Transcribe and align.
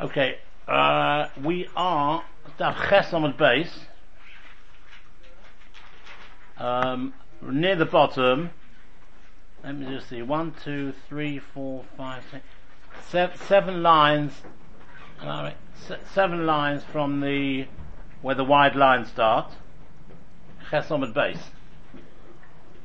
Okay, 0.00 0.38
uh, 0.68 1.26
we 1.42 1.68
are 1.74 2.22
Daf 2.56 2.88
Ches 2.88 3.10
the 3.10 3.34
base. 3.36 3.80
Um, 6.56 7.14
near 7.42 7.74
the 7.74 7.84
bottom. 7.84 8.50
Let 9.64 9.76
me 9.76 9.86
just 9.86 10.08
see. 10.08 10.22
One, 10.22 10.54
two, 10.62 10.92
three, 11.08 11.40
four, 11.40 11.84
five, 11.96 12.22
six, 12.30 12.44
seven, 13.08 13.36
seven 13.48 13.82
lines. 13.82 14.32
Seven 16.14 16.46
lines 16.46 16.84
from 16.92 17.20
the 17.20 17.66
where 18.22 18.36
the 18.36 18.44
wide 18.44 18.76
lines 18.76 19.08
start. 19.08 19.50
Ches 20.70 20.90
base. 21.12 21.50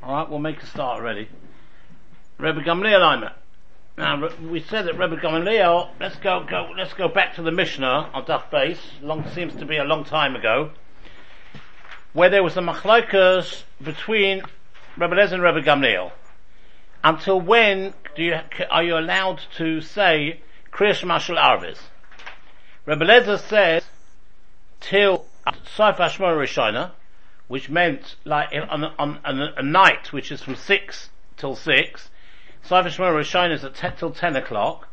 Alright, 0.02 0.28
we'll 0.28 0.40
make 0.40 0.60
a 0.60 0.66
start 0.66 0.98
already. 0.98 1.28
Rebbe 2.38 2.60
Gamliel 2.62 3.14
Aimer. 3.14 3.34
Now 3.96 4.28
we 4.42 4.60
said 4.60 4.86
that 4.86 4.98
Rebbe 4.98 5.20
Gamaliel. 5.20 5.90
Let's 6.00 6.16
go, 6.16 6.44
go. 6.48 6.72
Let's 6.76 6.94
go 6.94 7.06
back 7.06 7.36
to 7.36 7.42
the 7.42 7.52
Mishnah 7.52 8.10
on 8.12 8.24
Daf 8.24 8.50
Base. 8.50 8.80
Long 9.00 9.24
seems 9.30 9.54
to 9.56 9.64
be 9.64 9.76
a 9.76 9.84
long 9.84 10.04
time 10.04 10.34
ago, 10.34 10.72
where 12.12 12.28
there 12.28 12.42
was 12.42 12.56
a 12.56 12.60
machlokas 12.60 13.62
between 13.80 14.42
Rebbe 14.96 15.14
Lezer 15.14 15.34
and 15.34 15.42
Rebbe 15.44 15.62
Gamliel. 15.62 16.10
Until 17.04 17.40
when 17.40 17.94
do 18.16 18.24
you 18.24 18.40
are 18.68 18.82
you 18.82 18.98
allowed 18.98 19.42
to 19.58 19.80
say 19.80 20.40
Kriyash 20.72 21.04
Mashal 21.04 21.40
Arvis? 21.40 21.78
Rebbe 22.86 23.04
Lezer 23.04 23.38
says 23.38 23.84
till 24.80 25.24
Saif 25.46 25.98
Ashmor 25.98 26.36
Rishona, 26.36 26.90
which 27.46 27.70
meant 27.70 28.16
like 28.24 28.48
on, 28.52 28.82
on, 28.98 29.20
on 29.24 29.40
a 29.56 29.62
night 29.62 30.12
which 30.12 30.32
is 30.32 30.42
from 30.42 30.56
six 30.56 31.10
till 31.36 31.54
six 31.54 32.10
Sefer 32.64 32.88
Shemor 32.88 33.12
Rishon 33.12 33.52
is 33.52 33.62
at 33.62 33.74
10 33.74 33.96
till 33.96 34.10
10 34.10 34.36
o'clock, 34.36 34.88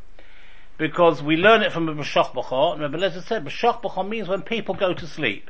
because 0.78 1.24
we 1.24 1.38
learn 1.38 1.62
it 1.62 1.72
from 1.72 1.88
B'shoch 1.88 2.34
B'chor, 2.34 2.74
and 2.74 2.82
Rabbi 2.82 2.98
Lezer 2.98 3.24
said 3.24 3.46
B'shoch 3.46 3.82
B'chor 3.82 4.08
means 4.08 4.28
when 4.28 4.42
people 4.42 4.76
go 4.76 4.94
to 4.94 5.08
sleep. 5.08 5.50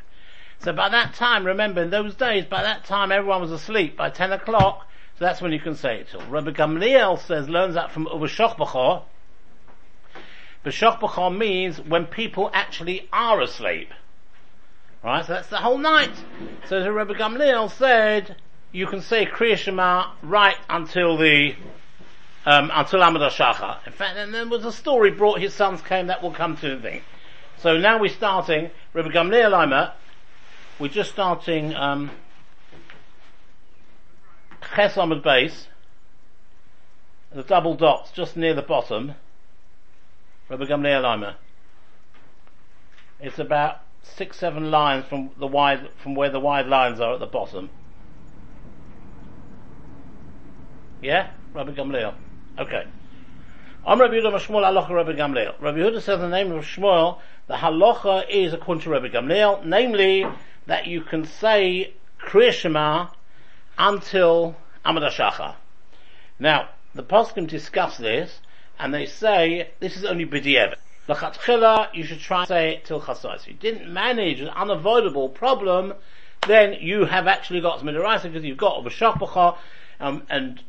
So 0.59 0.71
by 0.71 0.89
that 0.89 1.15
time, 1.15 1.47
remember 1.47 1.81
in 1.81 1.89
those 1.89 2.13
days, 2.13 2.45
by 2.45 2.61
that 2.61 2.85
time 2.85 3.11
everyone 3.11 3.41
was 3.41 3.51
asleep, 3.51 3.97
by 3.97 4.11
10 4.11 4.33
o'clock, 4.33 4.87
so 5.17 5.25
that's 5.25 5.41
when 5.41 5.51
you 5.51 5.59
can 5.59 5.73
say 5.73 6.01
it 6.01 6.09
till. 6.11 6.21
Rabbi 6.27 6.51
Gamliel 6.51 7.17
says, 7.17 7.49
learns 7.49 7.73
that 7.73 7.91
from 7.91 8.05
B'shoch 8.05 8.55
B'chor, 8.55 9.01
B'shoch 10.63 10.99
B'chor 10.99 11.35
means 11.35 11.81
when 11.81 12.05
people 12.05 12.51
actually 12.53 13.09
are 13.11 13.41
asleep. 13.41 13.89
Right, 15.03 15.25
so 15.25 15.33
that's 15.33 15.47
the 15.47 15.57
whole 15.57 15.79
night. 15.79 16.13
So 16.67 16.87
Rabbi 16.87 17.13
Gamliel 17.13 17.71
said, 17.71 18.35
you 18.71 18.85
can 18.85 19.01
say 19.01 19.25
Kriya 19.25 19.57
Shema 19.57 20.11
right 20.21 20.57
until 20.69 21.17
the 21.17 21.55
um, 22.45 22.71
until 22.73 23.01
Amad 23.01 23.29
Shacha. 23.29 23.85
In 23.85 23.93
fact, 23.93 24.17
and 24.17 24.33
there 24.33 24.47
was 24.47 24.65
a 24.65 24.71
story 24.71 25.11
brought 25.11 25.39
his 25.39 25.53
sons 25.53 25.81
came 25.81 26.07
that 26.07 26.21
will 26.21 26.31
come 26.31 26.57
to 26.57 26.75
the 26.75 26.81
thing. 26.81 27.01
So 27.57 27.77
now 27.77 27.99
we're 27.99 28.09
starting 28.09 28.71
Rabbi 28.93 29.09
Gamliel 29.09 29.63
Aimer. 29.63 29.93
We're 30.79 30.87
just 30.87 31.11
starting 31.11 31.75
um, 31.75 32.09
Ches 34.75 34.95
Amad 34.95 35.21
base, 35.21 35.67
the 37.33 37.43
double 37.43 37.75
dots 37.75 38.11
just 38.11 38.35
near 38.35 38.53
the 38.53 38.61
bottom. 38.61 39.13
Rabbi 40.49 40.65
Gamliel 40.65 41.13
Aimer. 41.13 41.35
It's 43.19 43.37
about 43.37 43.81
six, 44.01 44.37
seven 44.37 44.71
lines 44.71 45.05
from 45.05 45.29
the 45.37 45.47
wide, 45.47 45.89
from 46.01 46.15
where 46.15 46.29
the 46.29 46.39
wide 46.39 46.67
lines 46.67 46.99
are 46.99 47.13
at 47.13 47.19
the 47.19 47.27
bottom. 47.27 47.69
Yeah, 51.01 51.31
Rabbi 51.53 51.71
Gamliel. 51.73 52.15
Okay. 52.59 52.83
I'm 53.87 53.99
Rabbi 54.01 54.15
Yehuda 54.15 54.33
Mashmuel 54.33 54.63
halacha 54.63 54.89
Rabbi 54.89 55.13
Gamliel. 55.13 55.53
Rabbi 55.61 55.77
Yehuda 55.77 56.01
says 56.01 56.19
the 56.19 56.27
name 56.27 56.51
of 56.51 56.65
Shmuel, 56.65 57.19
the 57.47 57.53
halacha 57.53 58.29
is 58.29 58.51
according 58.51 58.83
to 58.83 58.89
Rabbi 58.89 59.07
Gamliel, 59.07 59.63
namely 59.63 60.25
that 60.67 60.85
you 60.85 60.99
can 60.99 61.25
say 61.25 61.93
Kriya 62.21 62.51
Shema 62.51 63.07
until 63.77 64.57
Amad 64.85 65.09
Shacha. 65.11 65.55
Now, 66.39 66.67
the 66.93 67.03
poskim 67.03 67.47
discuss 67.47 67.97
this, 67.97 68.41
and 68.77 68.93
they 68.93 69.05
say 69.05 69.69
this 69.79 69.95
is 69.95 70.03
only 70.03 70.25
b'di'evet. 70.25 70.75
L'chatchila, 71.07 71.87
you 71.93 72.03
should 72.03 72.19
try 72.19 72.41
to 72.41 72.47
say 72.47 72.73
it 72.73 72.85
till 72.85 72.99
chasais. 72.99 73.35
If 73.37 73.47
you 73.47 73.53
didn't 73.53 73.91
manage 73.91 74.41
an 74.41 74.49
unavoidable 74.49 75.29
problem, 75.29 75.93
then 76.45 76.73
you 76.73 77.05
have 77.05 77.27
actually 77.27 77.61
got 77.61 77.79
some 77.79 77.87
because 77.87 78.43
you've 78.43 78.57
got 78.57 78.85
a 78.85 78.89
b'shach 78.89 79.57
um, 80.01 80.23
and 80.29 80.61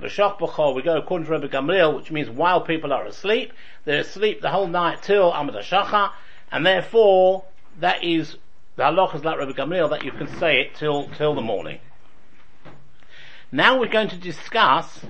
V'shach 0.00 0.38
b'chol, 0.38 0.74
we 0.74 0.82
go 0.82 0.96
according 0.96 1.26
to 1.26 1.32
Rabbi 1.32 1.48
Gamliel, 1.48 1.96
which 1.96 2.10
means 2.10 2.30
while 2.30 2.60
people 2.60 2.92
are 2.92 3.04
asleep, 3.04 3.52
they're 3.84 4.00
asleep 4.00 4.40
the 4.40 4.50
whole 4.50 4.68
night 4.68 5.02
till 5.02 5.32
Amad 5.32 5.60
Shacha, 5.62 6.12
and 6.52 6.64
therefore, 6.64 7.44
that 7.80 8.04
is, 8.04 8.36
the 8.76 8.84
halach 8.84 9.14
is 9.16 9.24
like 9.24 9.38
Rabbi 9.38 9.52
Gamliel, 9.52 9.90
that 9.90 10.04
you 10.04 10.12
can 10.12 10.28
say 10.38 10.60
it 10.60 10.76
till, 10.76 11.08
till 11.08 11.34
the 11.34 11.42
morning. 11.42 11.80
Now 13.50 13.80
we're 13.80 13.88
going 13.88 14.10
to 14.10 14.16
discuss 14.16 15.00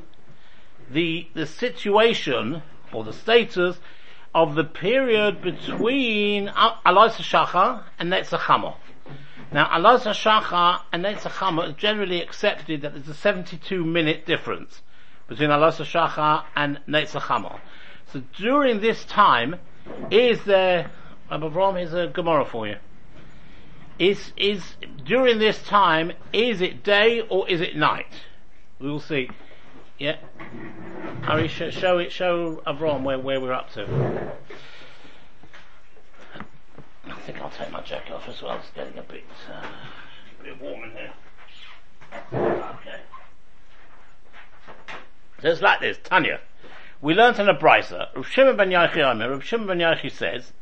the, 0.90 1.28
the 1.34 1.46
situation, 1.46 2.62
or 2.92 3.04
the 3.04 3.12
status, 3.12 3.78
of 4.34 4.54
the 4.54 4.64
period 4.64 5.42
between 5.42 6.48
Alois 6.48 7.16
Shacha 7.16 7.82
and 7.98 8.12
Netzachamo. 8.12 8.76
Now, 9.50 9.66
Allah 9.68 9.98
Shacha 9.98 10.82
and 10.92 11.04
Netzachama 11.04 11.70
is 11.70 11.74
generally 11.76 12.20
accepted 12.20 12.82
that 12.82 12.92
there's 12.92 13.08
a 13.08 13.14
72 13.14 13.82
minute 13.82 14.26
difference 14.26 14.82
between 15.26 15.50
Allah 15.50 15.72
Shacha 15.72 16.44
and 16.54 16.80
Netzachama. 16.86 17.58
So 18.12 18.22
during 18.36 18.80
this 18.80 19.04
time, 19.06 19.56
is 20.10 20.44
there, 20.44 20.90
Abraham, 21.32 21.76
here's 21.76 21.94
a 21.94 22.08
Gemara 22.08 22.44
for 22.44 22.66
you. 22.66 22.76
Is, 23.98 24.32
is, 24.36 24.76
during 25.04 25.38
this 25.38 25.62
time, 25.62 26.12
is 26.32 26.60
it 26.60 26.84
day 26.84 27.22
or 27.22 27.48
is 27.48 27.60
it 27.60 27.74
night? 27.74 28.22
We 28.78 28.90
will 28.90 29.00
see. 29.00 29.30
Yeah. 29.98 30.16
Harry, 31.22 31.48
show 31.48 31.98
it, 31.98 32.12
show 32.12 32.62
Avram 32.66 33.02
where, 33.02 33.18
where 33.18 33.40
we're 33.40 33.52
up 33.52 33.72
to. 33.72 34.32
Think 37.28 37.42
I'll 37.42 37.50
take 37.50 37.70
my 37.70 37.82
jacket 37.82 38.14
off 38.14 38.26
as 38.26 38.40
well. 38.40 38.56
It's 38.56 38.70
getting 38.70 38.96
a 38.96 39.02
bit, 39.02 39.22
uh, 39.52 39.66
a 40.40 40.42
bit 40.42 40.62
warm 40.62 40.84
in 40.84 40.92
here. 40.92 41.12
Okay. 42.32 43.00
So 45.42 45.48
it's 45.50 45.60
like 45.60 45.80
this, 45.80 45.98
Tanya. 46.02 46.40
We 47.02 47.12
learnt 47.12 47.38
in 47.38 47.50
a 47.50 47.54
brisa, 47.54 48.08
Rav 48.16 48.26
Shimon 48.26 48.56
ben 48.56 48.70
Yochi 48.70 49.04
Omer, 49.04 49.28
Rav 49.28 49.44
Shimon 49.44 49.66
ben 49.66 49.78
Yochi 49.78 50.10
says, 50.10 50.54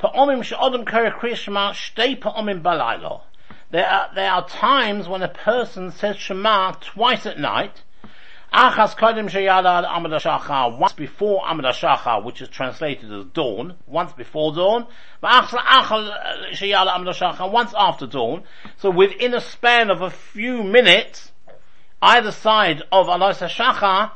Pa'omim 0.00 0.42
she'odem 0.42 0.84
kare 0.84 1.12
kriyashma 1.12 1.70
shtei 1.70 2.18
pa'omim 2.18 2.62
balaylo. 2.62 3.20
There 3.70 3.86
are, 3.86 4.10
there 4.12 4.32
are 4.32 4.48
times 4.48 5.06
when 5.06 5.22
a 5.22 5.28
person 5.28 5.92
says 5.92 6.16
Shema 6.16 6.72
twice 6.80 7.26
at 7.26 7.38
night, 7.38 7.82
Achas 8.52 8.94
Kodim 8.94 9.30
Sheyada 9.30 9.88
Amad 9.88 10.12
Shacha, 10.20 10.78
once 10.78 10.92
before 10.92 11.42
Amad 11.44 11.64
Shacha, 11.72 12.22
which 12.22 12.42
is 12.42 12.48
translated 12.48 13.10
as 13.10 13.24
dawn, 13.26 13.76
once 13.86 14.12
before 14.12 14.54
dawn, 14.54 14.86
once 15.22 15.54
after 17.74 18.06
dawn. 18.06 18.42
So 18.76 18.90
within 18.90 19.32
a 19.32 19.40
span 19.40 19.90
of 19.90 20.02
a 20.02 20.10
few 20.10 20.62
minutes, 20.62 21.32
either 22.02 22.30
side 22.30 22.82
of 22.92 23.08
Alois 23.08 23.38
Shacha, 23.38 24.10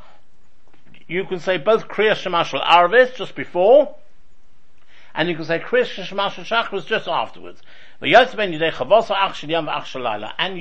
you 1.07 1.25
can 1.25 1.39
say 1.39 1.57
both 1.57 1.87
Kriya 1.87 2.11
Shemashal 2.11 2.63
Arvis 2.63 3.15
just 3.15 3.33
before, 3.33 3.95
and 5.15 5.29
you 5.29 5.35
can 5.35 5.45
say 5.45 5.57
Kriya 5.57 5.85
Shemashal 5.85 6.45
Shachris 6.45 6.85
just 6.85 7.07
afterwards. 7.07 7.63
And 7.99 8.11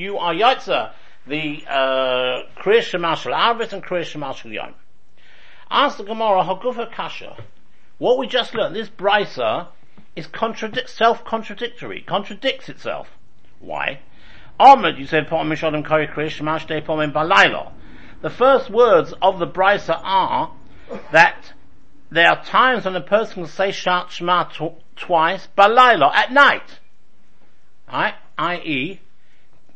you 0.00 0.16
are 0.16 0.32
Yotza 0.32 0.92
the 1.26 1.64
uh, 1.69 2.42
Kriya 2.60 2.82
Shemashal 2.82 3.34
Arvis 3.34 3.72
and 3.72 3.82
Kriya 3.82 4.03
Shemashal 4.03 4.53
Yom. 4.53 4.75
Ask 5.70 5.98
the 5.98 6.04
Gemara, 6.04 6.44
Hagufa 6.44 6.92
Kasha. 6.92 7.37
What 7.98 8.19
we 8.19 8.26
just 8.26 8.54
learned, 8.54 8.76
this 8.76 8.88
brisa 8.88 9.68
is 10.15 10.28
contradic- 10.28 10.89
self-contradictory, 10.89 12.03
contradicts 12.03 12.68
itself. 12.68 13.09
Why? 13.59 14.00
Ahmed, 14.60 14.98
you 14.98 15.06
said, 15.06 15.28
The 15.28 15.41
first 18.30 18.71
words 18.71 19.15
of 19.21 19.39
the 19.39 19.47
brisa 19.47 20.00
are 20.03 20.53
that 21.12 21.53
there 22.10 22.28
are 22.28 22.45
times 22.45 22.84
when 22.84 22.95
a 22.97 23.00
person 23.00 23.34
can 23.34 23.47
say 23.47 23.72
Shat 23.72 24.10
Shema 24.10 24.45
tw- 24.45 24.80
twice, 24.95 25.48
balayla, 25.59 26.15
at 26.15 26.33
night. 26.33 26.78
Right? 27.92 28.15
I.e., 28.39 29.00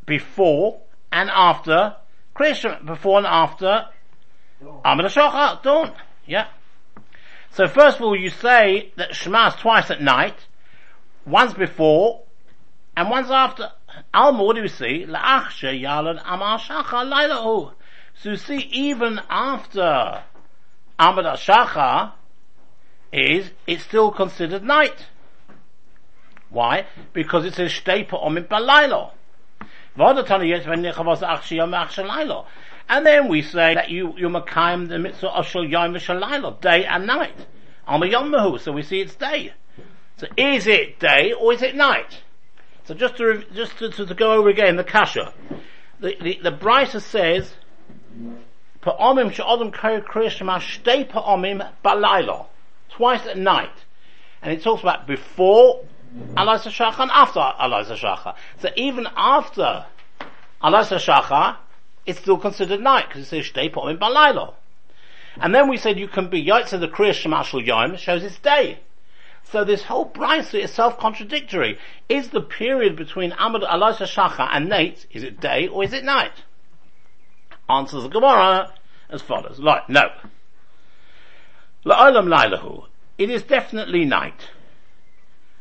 before 0.07 0.81
and 1.13 1.31
after 1.31 1.97
Krishna, 2.35 2.81
before 2.85 3.19
and 3.19 3.27
after 3.27 3.87
Amid 4.85 5.07
Shocha, 5.07 5.33
uh, 5.35 5.61
don't. 5.63 5.95
Yeah. 6.27 6.47
So 7.53 7.67
first 7.67 7.97
of 7.97 8.03
all, 8.03 8.17
you 8.17 8.31
say 8.31 8.93
that 8.97 9.15
Shema 9.15 9.49
is 9.49 9.55
twice 9.55 9.91
at 9.91 10.01
night, 10.01 10.37
once 11.27 11.55
before, 11.55 12.23
and 12.97 13.11
once 13.11 13.31
after. 13.31 13.73
Alma, 14.15 14.45
what 14.45 14.55
do 14.55 14.63
we 14.63 14.69
see? 14.69 15.05
La'achshe 15.07 15.81
yalan 15.83 16.23
amar 16.25 16.59
shacha. 16.59 17.73
So 18.15 18.31
you 18.31 18.37
see, 18.37 18.69
even 18.71 19.21
after 19.29 20.23
Amid 20.99 21.25
Shacha, 21.25 22.13
is 23.13 23.51
it's 23.67 23.83
still 23.83 24.11
considered 24.11 24.63
night. 24.63 25.07
Why? 26.51 26.87
Because 27.13 27.45
it 27.45 27.55
says 27.55 27.73
shtei 27.73 28.09
pa'omim 28.09 28.47
balaylo. 28.47 29.13
And 32.89 33.07
then 33.07 33.29
we 33.29 33.43
say 33.43 33.75
that 33.75 33.91
you, 33.91 34.15
you 34.17 34.29
makayim 34.29 34.89
the 34.89 34.99
mitzvah 34.99 35.29
of 35.29 35.47
shal 35.47 35.65
yom 35.65 35.95
v'shalaylo, 35.95 36.61
day 36.61 36.85
and 36.85 37.07
night. 37.07 37.47
Alma 37.87 38.07
yom 38.07 38.59
so 38.59 38.73
we 38.73 38.83
see 38.83 39.01
it's 39.01 39.15
day. 39.15 39.53
So 40.17 40.27
is 40.37 40.67
it 40.67 40.99
day 40.99 41.33
or 41.33 41.53
is 41.53 41.63
it 41.63 41.75
night? 41.75 42.23
So 42.85 42.95
just 42.95 43.17
to, 43.17 43.45
just 43.55 43.79
to, 43.79 43.91
to, 43.91 44.07
to 44.07 44.15
go 44.15 44.33
over 44.33 44.49
again 44.49 44.77
the 44.77 44.85
kasha. 44.85 45.33
The, 46.01 46.17
the, 46.21 46.41
the 46.43 47.01
says. 47.01 47.55
Twice 52.91 53.27
at 53.27 53.39
night. 53.39 53.85
And 54.43 54.53
it 54.53 54.63
talks 54.63 54.83
about 54.83 55.07
before 55.07 55.85
Alaysa 56.37 56.71
Shacha 56.71 57.01
and 57.01 57.11
after 57.11 57.41
Alaysa 57.41 57.97
Shacha. 57.97 58.35
So 58.61 58.69
even 58.77 59.07
after 59.17 59.87
Alaysa 60.63 60.99
Shacha, 60.99 61.57
it's 62.07 62.19
still 62.19 62.39
considered 62.39 62.81
night 62.81 63.09
because 63.09 63.23
it 63.23 63.27
says 63.27 63.45
Shtei 63.45 63.73
Pa'omim 63.73 63.99
balaylo. 63.99 64.55
And 65.37 65.55
then 65.55 65.69
we 65.69 65.77
said 65.77 65.99
you 65.99 66.09
can 66.09 66.29
be 66.29 66.45
Yaitza 66.45 66.81
the 66.81 66.89
Kriya 66.89 67.13
Shemashal 67.13 67.65
Yom, 67.65 67.97
shows 67.97 68.25
it's 68.25 68.39
day. 68.39 68.81
So 69.45 69.65
this 69.65 69.85
whole 69.85 70.09
brisa 70.09 70.61
is 70.61 70.73
self-contradictory. 70.73 71.79
Is 72.09 72.29
the 72.29 72.41
period 72.41 72.97
between 72.97 73.31
Amad 73.33 73.63
Elisha 73.69 74.05
Shacha 74.05 74.49
and 74.53 74.69
Nate, 74.69 75.07
is 75.13 75.23
it 75.23 75.41
day 75.41 75.69
or 75.69 75.85
is 75.85 75.93
it 75.93 76.05
night? 76.05 76.33
Answers 77.69 78.03
the 78.03 78.09
Gemara 78.09 78.73
as 79.09 79.23
follows. 79.23 79.59
Like, 79.61 79.89
no. 79.89 80.11
La'olam 81.87 82.27
Lailahu. 82.27 82.87
It 83.17 83.31
is 83.31 83.43
definitely 83.43 84.05
night. 84.05 84.51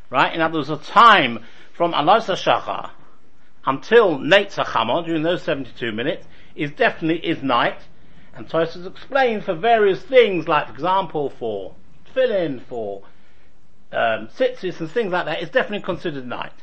Right? 0.10 0.34
In 0.34 0.42
other 0.42 0.60
words, 0.60 0.70
a 0.70 0.78
time 0.78 1.46
from 1.74 1.94
Elisha 1.94 2.34
Shacha 2.34 2.92
until 3.66 4.18
Nate 4.18 4.50
Sachama, 4.50 5.06
during 5.06 5.24
those 5.24 5.44
72 5.44 5.92
minutes, 5.92 6.28
is 6.56 6.72
definitely 6.72 7.26
is 7.26 7.44
night. 7.44 7.80
And 8.34 8.48
Tosfos 8.48 8.88
explained 8.88 9.44
for 9.44 9.54
various 9.54 10.02
things, 10.02 10.48
like 10.48 10.68
for 10.68 10.74
example, 10.74 11.30
for 11.30 11.76
tefillin, 12.14 12.62
for 12.62 13.04
um, 13.92 14.28
tzitzis 14.28 14.80
and 14.80 14.90
things 14.90 15.12
like 15.12 15.26
that 15.26 15.42
is 15.42 15.50
definitely 15.50 15.84
considered 15.84 16.26
night. 16.26 16.54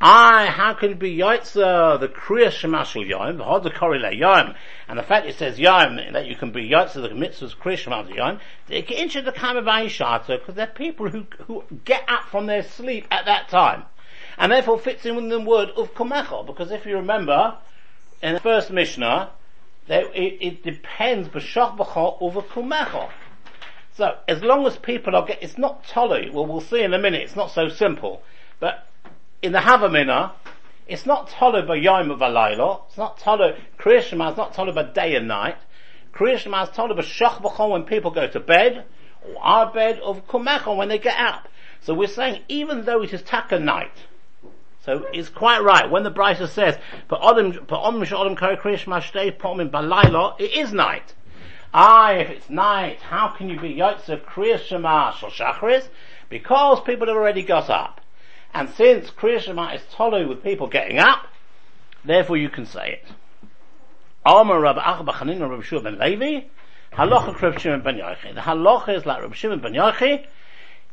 I, 0.00 0.46
how 0.46 0.74
can 0.74 0.90
it 0.90 0.98
be 0.98 1.16
Yaitza, 1.16 1.98
the 1.98 2.08
Kriya 2.08 2.48
Shemashal 2.48 3.08
Yom, 3.08 3.38
the 3.38 3.44
Hoda 3.44 3.72
Korile 3.72 4.14
Yom, 4.16 4.54
and 4.88 4.98
the 4.98 5.02
fact 5.02 5.26
it 5.26 5.36
says 5.36 5.58
Yom, 5.58 5.96
that 6.12 6.26
you 6.26 6.36
can 6.36 6.52
be 6.52 6.68
Yaitza, 6.68 7.00
the 7.00 7.08
mitzvahs 7.08 7.56
Kriya 7.56 7.78
Shemashal 7.78 8.14
Yom, 8.14 8.40
they 8.66 8.82
get 8.82 8.98
into 8.98 9.22
the 9.22 9.32
kind 9.32 9.56
of 9.56 9.64
because 9.64 10.54
they're 10.54 10.66
people 10.66 11.08
who, 11.08 11.26
who 11.46 11.64
get 11.86 12.04
up 12.08 12.24
from 12.24 12.46
their 12.46 12.62
sleep 12.62 13.06
at 13.10 13.24
that 13.24 13.48
time. 13.48 13.84
And 14.36 14.52
therefore 14.52 14.78
fits 14.78 15.06
in 15.06 15.16
with 15.16 15.30
the 15.30 15.40
word 15.40 15.70
of 15.70 15.94
Kumecho, 15.94 16.46
because 16.46 16.70
if 16.70 16.84
you 16.84 16.96
remember, 16.96 17.56
in 18.22 18.34
the 18.34 18.40
first 18.40 18.70
Mishnah, 18.70 19.30
it, 19.88 20.38
it 20.42 20.62
depends, 20.62 21.28
B'shach 21.28 21.78
B'chol 21.78 22.18
over 22.20 22.42
Kumecho. 22.42 23.08
So, 23.94 24.18
as 24.28 24.42
long 24.42 24.66
as 24.66 24.76
people 24.76 25.16
are 25.16 25.24
get, 25.24 25.42
it's 25.42 25.56
not 25.56 25.86
Tolly, 25.88 26.28
well 26.28 26.44
we'll 26.44 26.60
see 26.60 26.82
in 26.82 26.92
a 26.92 26.98
minute, 26.98 27.22
it's 27.22 27.36
not 27.36 27.50
so 27.50 27.68
simple. 27.70 28.22
But, 28.60 28.86
in 29.42 29.52
the 29.52 29.58
Havamina, 29.58 30.32
it's 30.86 31.06
not 31.06 31.28
tolu 31.28 31.66
by 31.66 31.76
Yom 31.76 32.10
of 32.10 32.20
Alayla, 32.20 32.82
it's 32.88 32.96
not 32.96 33.18
tolu, 33.18 33.54
Kriyashma 33.78 34.32
is 34.32 34.36
not 34.36 34.54
tolu 34.54 34.72
by 34.72 34.84
day 34.84 35.16
and 35.16 35.28
night. 35.28 35.56
Kriyashma 36.14 36.64
is 36.64 36.76
tolu 36.76 36.94
by 36.94 37.02
Shach 37.02 37.70
when 37.70 37.82
people 37.84 38.10
go 38.10 38.26
to 38.26 38.40
bed, 38.40 38.84
or 39.26 39.42
our 39.42 39.72
bed 39.72 40.00
of 40.00 40.26
Kumechon 40.26 40.76
when 40.76 40.88
they 40.88 40.98
get 40.98 41.18
up. 41.18 41.48
So 41.80 41.94
we're 41.94 42.08
saying, 42.08 42.42
even 42.48 42.84
though 42.84 43.02
it 43.02 43.12
is 43.12 43.22
Taka 43.22 43.58
night, 43.58 43.92
so 44.86 45.04
it's 45.12 45.28
quite 45.28 45.62
right. 45.64 45.90
When 45.90 46.04
the 46.04 46.12
Brisa 46.12 46.48
says, 46.48 46.78
it 50.38 50.56
is 50.56 50.72
night. 50.72 51.14
Ah, 51.74 52.12
if 52.12 52.30
it's 52.30 52.48
night, 52.48 53.00
how 53.00 53.28
can 53.36 53.48
you 53.48 53.58
be 53.58 53.74
Yotze 53.74 54.24
Kriya 54.24 54.60
Shema 54.60 55.10
Shal 55.12 55.30
Shachris? 55.30 55.88
Because 56.28 56.80
people 56.82 57.08
have 57.08 57.16
already 57.16 57.42
got 57.42 57.68
up. 57.68 58.00
And 58.56 58.70
since 58.70 59.10
Kriya 59.10 59.38
Shema 59.40 59.74
is 59.74 59.82
tolu 59.92 60.26
with 60.26 60.42
people 60.42 60.66
getting 60.66 60.98
up, 60.98 61.26
therefore 62.06 62.38
you 62.38 62.48
can 62.48 62.64
say 62.64 62.92
it. 62.92 63.48
Amar 64.24 64.58
Rabbi 64.58 64.80
Achba 64.80 65.12
Chanin 65.12 65.46
Rabbi 65.46 65.62
Shua 65.62 65.82
ben 65.82 65.98
Levi, 65.98 66.46
Halacha 66.94 67.38
Rabbi 67.38 67.58
Shimon 67.58 67.82
ben 67.82 67.96
Yochi. 67.96 68.34
The 68.34 68.40
halacha 68.40 68.96
is 68.96 69.04
like 69.04 69.20
Rabbi 69.20 69.34
Shimon 69.34 69.60
ben 69.60 69.74
Yochi, 69.74 70.24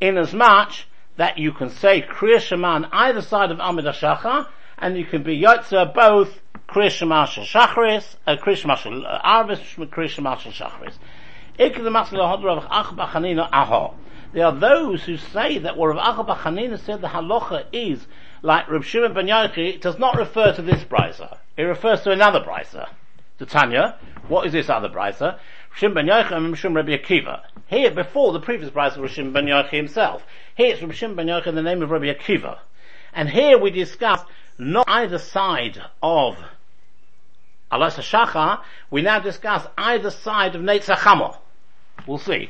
in 0.01 0.18
as 0.18 0.33
much 0.33 0.89
that 1.15 1.38
you 1.38 1.54
can 1.54 1.69
say 1.69 2.01
Kriya 2.01 2.42
Shema 2.42 2.68
on 2.68 2.86
either 2.92 3.21
side 3.21 3.50
of 3.50 3.60
Amid 3.62 3.86
HaShacha, 3.86 4.50
and 4.80 4.98
you 4.98 5.06
can 5.06 5.24
be 5.24 5.42
Yotze 5.42 5.94
both 5.94 6.42
Kriya 6.68 7.07
Marshal 7.07 7.45
Shachris, 7.45 8.18
uh, 8.27 8.36
Kriya 8.36 8.66
Marshal 8.66 9.07
uh, 9.07 9.21
Arvis, 9.21 9.62
Kriya 9.89 10.21
Marshal 10.21 10.51
Shachris. 10.51 10.95
There 14.33 14.47
are 14.47 14.56
those 14.56 15.03
who 15.03 15.18
say 15.18 15.59
that 15.59 15.77
what 15.77 15.95
Rav 15.95 16.25
Acha 16.25 16.27
Bachanina 16.27 16.80
said 16.80 17.01
the 17.01 17.07
halacha 17.09 17.65
is 17.71 18.07
like 18.41 18.68
Rav 18.68 18.83
Shimon 18.83 19.13
ben 19.13 19.27
Yochi, 19.27 19.75
it 19.75 19.81
does 19.81 20.00
not 20.00 20.18
refer 20.18 20.51
to 20.53 20.62
this 20.63 20.83
brisa. 20.83 21.38
It 21.56 21.63
refers 21.63 22.01
to 22.01 22.12
another 22.12 22.39
brisa. 22.39 22.89
To 23.38 23.45
Tanya, 23.45 23.95
what 24.27 24.47
is 24.47 24.53
this 24.53 24.69
other 24.69 24.89
brisa? 24.89 25.38
Shimon 25.75 25.94
ben 25.94 26.07
Yochi 26.07 26.31
and 26.31 26.57
Shimon 26.57 26.75
Rabbi 26.77 26.97
Akiva. 26.97 27.41
Here, 27.68 27.91
before 27.91 28.33
the 28.33 28.39
previous 28.39 28.71
brisa 28.71 28.97
was 28.97 29.12
Shimon 29.12 29.33
ben 29.33 29.45
Yochi 29.45 29.69
himself. 29.69 30.25
Here 30.56 30.74
it's 30.74 30.81
Rabbi 30.81 30.95
Shimon 30.95 31.15
ben 31.15 31.27
Yochi 31.27 31.47
in 31.47 31.56
the 31.56 31.62
name 31.62 31.83
of 31.83 31.91
Rabbi 31.91 32.12
Akiva. 32.12 32.57
And 33.13 33.30
here 33.30 33.59
we 33.59 33.69
discuss 33.69 34.21
not 34.57 34.89
either 34.89 35.19
side 35.19 35.80
of 36.01 36.38
Alas 37.71 37.97
Shacha, 37.97 38.62
we 38.89 39.03
now 39.03 39.19
discuss 39.19 39.68
either 39.77 40.09
side 40.09 40.56
of 40.56 40.62
Netzachamo. 40.63 41.38
We'll 42.07 42.18
see. 42.18 42.50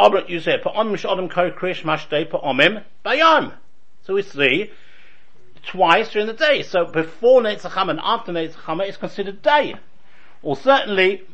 Albert, 0.00 0.30
you 0.30 0.40
said, 0.40 0.62
Pa'omim 0.62 0.96
sh'odem 0.96 1.30
koi 1.30 1.50
krish 1.50 1.82
mashtei 1.82 2.26
pa'omim 2.26 2.82
bayam. 3.04 3.52
So 4.02 4.14
we 4.14 4.22
see 4.22 4.70
twice 5.62 6.08
during 6.08 6.26
the 6.26 6.32
day. 6.32 6.62
So 6.62 6.86
before 6.86 7.42
Netzacham 7.42 7.90
and 7.90 8.00
after 8.02 8.32
Netzacham 8.32 8.88
is 8.88 8.96
considered 8.96 9.42
day. 9.42 9.74
Or 10.42 10.56
certainly 10.56 11.24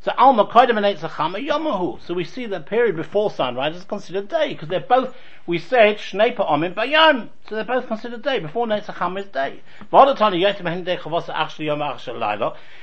so 0.00 0.12
Alma 0.16 0.46
Kodim 0.46 0.76
and 0.76 0.86
Eitzachama 0.86 1.44
Yomahu. 1.44 2.00
So 2.06 2.14
we 2.14 2.22
see 2.22 2.46
the 2.46 2.60
period 2.60 2.94
before 2.94 3.32
sunrise 3.32 3.74
is 3.74 3.82
considered 3.84 4.28
day, 4.28 4.52
because 4.52 4.68
they're 4.68 4.78
both, 4.78 5.12
we 5.44 5.58
said, 5.58 5.98
Shnei 5.98 6.36
Pa'omim 6.36 6.72
Bayam. 6.72 7.30
So 7.48 7.56
they're 7.56 7.64
both 7.64 7.88
considered 7.88 8.22
day, 8.22 8.38
before 8.38 8.68
Eitzachama 8.68 9.18
is 9.18 9.26
day. 9.26 9.60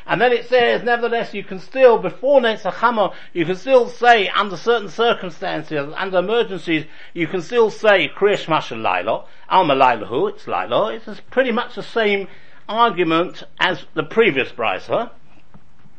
And 0.06 0.22
then 0.22 0.34
it 0.34 0.46
says, 0.50 0.84
nevertheless, 0.84 1.34
you 1.34 1.46
can 1.46 1.60
still, 1.60 2.00
before 2.00 2.42
Eitzachama, 2.42 3.14
you 3.32 3.46
can 3.46 3.56
still 3.56 3.88
say, 3.88 4.28
under 4.28 4.58
certain 4.58 4.90
circumstances, 4.90 5.94
under 5.96 6.20
emergencies, 6.20 6.86
you 7.14 7.28
can 7.28 7.42
still 7.42 7.70
say, 7.72 8.10
Kriyash 8.10 8.48
Mashal 8.48 8.82
Laila, 8.84 9.24
Alma 9.48 10.28
it's 10.28 10.48
Laila, 10.48 10.94
it's 10.94 11.22
pretty 11.32 11.54
much 11.54 11.76
the 11.76 11.84
same 11.84 12.28
argument 12.68 13.44
as 13.58 13.86
the 13.94 14.04
previous 14.04 14.52
la'alim 14.52 14.88
yomahu. 14.88 15.12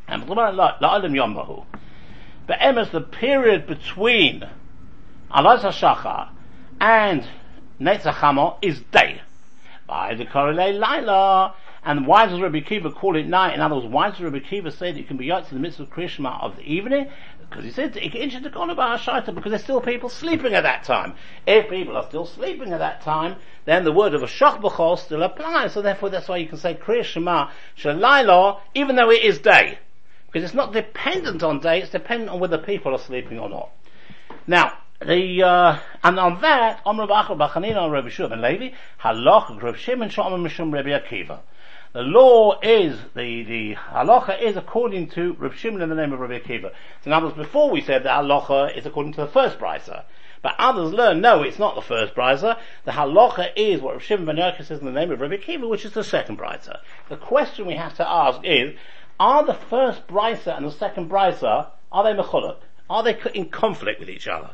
But 0.07 0.21
emes, 2.59 2.91
the 2.91 3.01
period 3.01 3.67
between 3.67 4.49
Alaz 5.31 5.59
HaShachar 5.59 6.29
and 6.79 7.27
Netzachamo 7.79 8.57
is 8.61 8.81
day. 8.91 9.21
By 9.85 10.15
the 10.15 10.25
Korelei 10.25 10.79
Laila. 10.79 11.53
And 11.83 12.07
why 12.07 12.25
does 12.25 12.41
Rabbi 12.41 12.61
Kiva 12.61 12.91
call 12.91 13.15
it 13.15 13.27
night? 13.27 13.53
In 13.53 13.61
other 13.61 13.75
words, 13.75 13.87
why 13.87 14.09
does 14.09 14.19
Rabbi 14.19 14.39
Kiva 14.39 14.71
say 14.71 14.91
that 14.91 14.99
it 14.99 15.07
can 15.07 15.15
be 15.15 15.27
yotz 15.27 15.51
in 15.51 15.57
the 15.57 15.61
midst 15.61 15.79
of 15.79 15.89
Krishma 15.89 16.43
of 16.43 16.57
the 16.57 16.63
evening? 16.63 17.07
Because 17.39 17.63
he 17.63 17.71
said 17.71 17.93
because 17.93 19.49
there's 19.49 19.63
still 19.63 19.79
people 19.79 20.09
sleeping 20.09 20.53
at 20.53 20.63
that 20.63 20.83
time. 20.83 21.13
If 21.45 21.69
people 21.69 21.95
are 21.95 22.03
still 22.03 22.25
sleeping 22.25 22.73
at 22.73 22.79
that 22.79 22.99
time, 23.01 23.37
then 23.63 23.85
the 23.85 23.93
word 23.93 24.13
of 24.13 24.23
a 24.23 24.27
shachbachol 24.27 24.99
still 24.99 25.23
applies. 25.23 25.71
So 25.73 25.81
therefore 25.81 26.09
that's 26.09 26.27
why 26.27 26.35
you 26.37 26.47
can 26.47 26.57
say 26.57 26.75
Krishma 26.75 27.51
Shalayla, 27.77 28.59
even 28.75 28.97
though 28.97 29.11
it 29.11 29.23
is 29.23 29.39
day. 29.39 29.79
Because 30.37 30.51
it's 30.51 30.55
not 30.55 30.71
dependent 30.71 31.41
on 31.41 31.61
day, 31.61 31.81
it's 31.81 31.89
dependent 31.89 32.29
on 32.29 32.39
whether 32.39 32.59
people 32.59 32.93
are 32.93 32.99
sleeping 32.99 33.39
or 33.39 33.49
not. 33.49 33.71
Now, 34.45 34.71
the, 35.03 35.41
uh, 35.41 35.79
and 36.03 36.19
on 36.19 36.41
that, 36.41 36.79
Om 36.85 36.99
Rav 36.99 37.09
Achar 37.09 37.35
Bachanina 37.35 37.91
Rabbi 37.91 38.09
Shua 38.09 38.29
ben 38.29 38.43
Levi, 38.43 38.69
Halach 39.01 39.59
Rav 39.59 39.77
Shimon 39.77 40.09
Shomim 40.09 40.47
Mishum 40.47 40.71
Rabbi 40.71 40.89
Akiva. 40.89 41.39
The 41.93 42.01
law 42.01 42.59
is, 42.61 42.99
the, 43.15 43.41
the 43.45 43.75
halacha 43.77 44.39
is 44.39 44.57
according 44.57 45.09
to 45.09 45.33
Rav 45.39 45.55
Shimon 45.55 45.81
in 45.81 45.89
the 45.89 45.95
name 45.95 46.13
of 46.13 46.19
Rabbi 46.19 46.37
Akiva. 46.37 46.71
So 47.03 47.19
words, 47.19 47.35
before 47.35 47.71
we 47.71 47.81
said 47.81 48.03
that 48.03 48.23
halacha 48.23 48.77
is 48.77 48.85
according 48.85 49.13
to 49.13 49.21
the 49.21 49.27
first 49.27 49.57
brisa. 49.57 50.03
But 50.43 50.53
others 50.59 50.93
learn, 50.93 51.19
no, 51.19 51.41
it's 51.41 51.57
not 51.57 51.73
the 51.73 51.81
first 51.81 52.13
brisa. 52.13 52.59
The 52.85 52.91
halacha 52.91 53.53
is 53.55 53.81
what 53.81 53.93
Rav 53.93 54.03
Shimon 54.03 54.27
ben 54.27 54.35
Yochai 54.35 54.63
says 54.63 54.77
in 54.81 54.85
the 54.85 54.91
name 54.91 55.09
of 55.09 55.19
Rabbi 55.19 55.37
Akiva, 55.37 55.67
which 55.67 55.83
is 55.83 55.93
the 55.93 56.03
second 56.03 56.37
brisa. 56.37 56.77
The 57.09 57.17
question 57.17 57.65
we 57.65 57.73
have 57.73 57.95
to 57.95 58.07
ask 58.07 58.41
is, 58.43 58.75
are 59.19 59.45
the 59.45 59.53
first 59.53 60.07
brisa 60.07 60.55
and 60.55 60.65
the 60.65 60.71
second 60.71 61.09
brisa, 61.09 61.67
are 61.91 62.03
they 62.03 62.19
mechulak? 62.19 62.57
Are 62.89 63.03
they 63.03 63.17
in 63.33 63.49
conflict 63.49 63.99
with 63.99 64.09
each 64.09 64.27
other? 64.27 64.51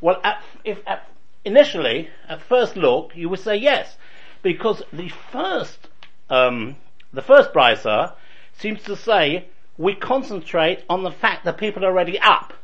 Well, 0.00 0.20
at, 0.24 0.42
if 0.64 0.80
at, 0.86 1.08
initially, 1.44 2.08
at 2.28 2.42
first 2.42 2.76
look, 2.76 3.12
you 3.14 3.28
would 3.28 3.40
say 3.40 3.56
yes, 3.56 3.96
because 4.42 4.82
the 4.92 5.08
first, 5.08 5.88
um, 6.30 6.76
the 7.12 7.22
first 7.22 7.52
brisa 7.52 8.14
seems 8.58 8.82
to 8.84 8.96
say 8.96 9.48
we 9.78 9.94
concentrate 9.94 10.82
on 10.88 11.02
the 11.02 11.10
fact 11.10 11.44
that 11.44 11.58
people 11.58 11.84
are 11.84 11.88
already 11.88 12.18
up, 12.18 12.54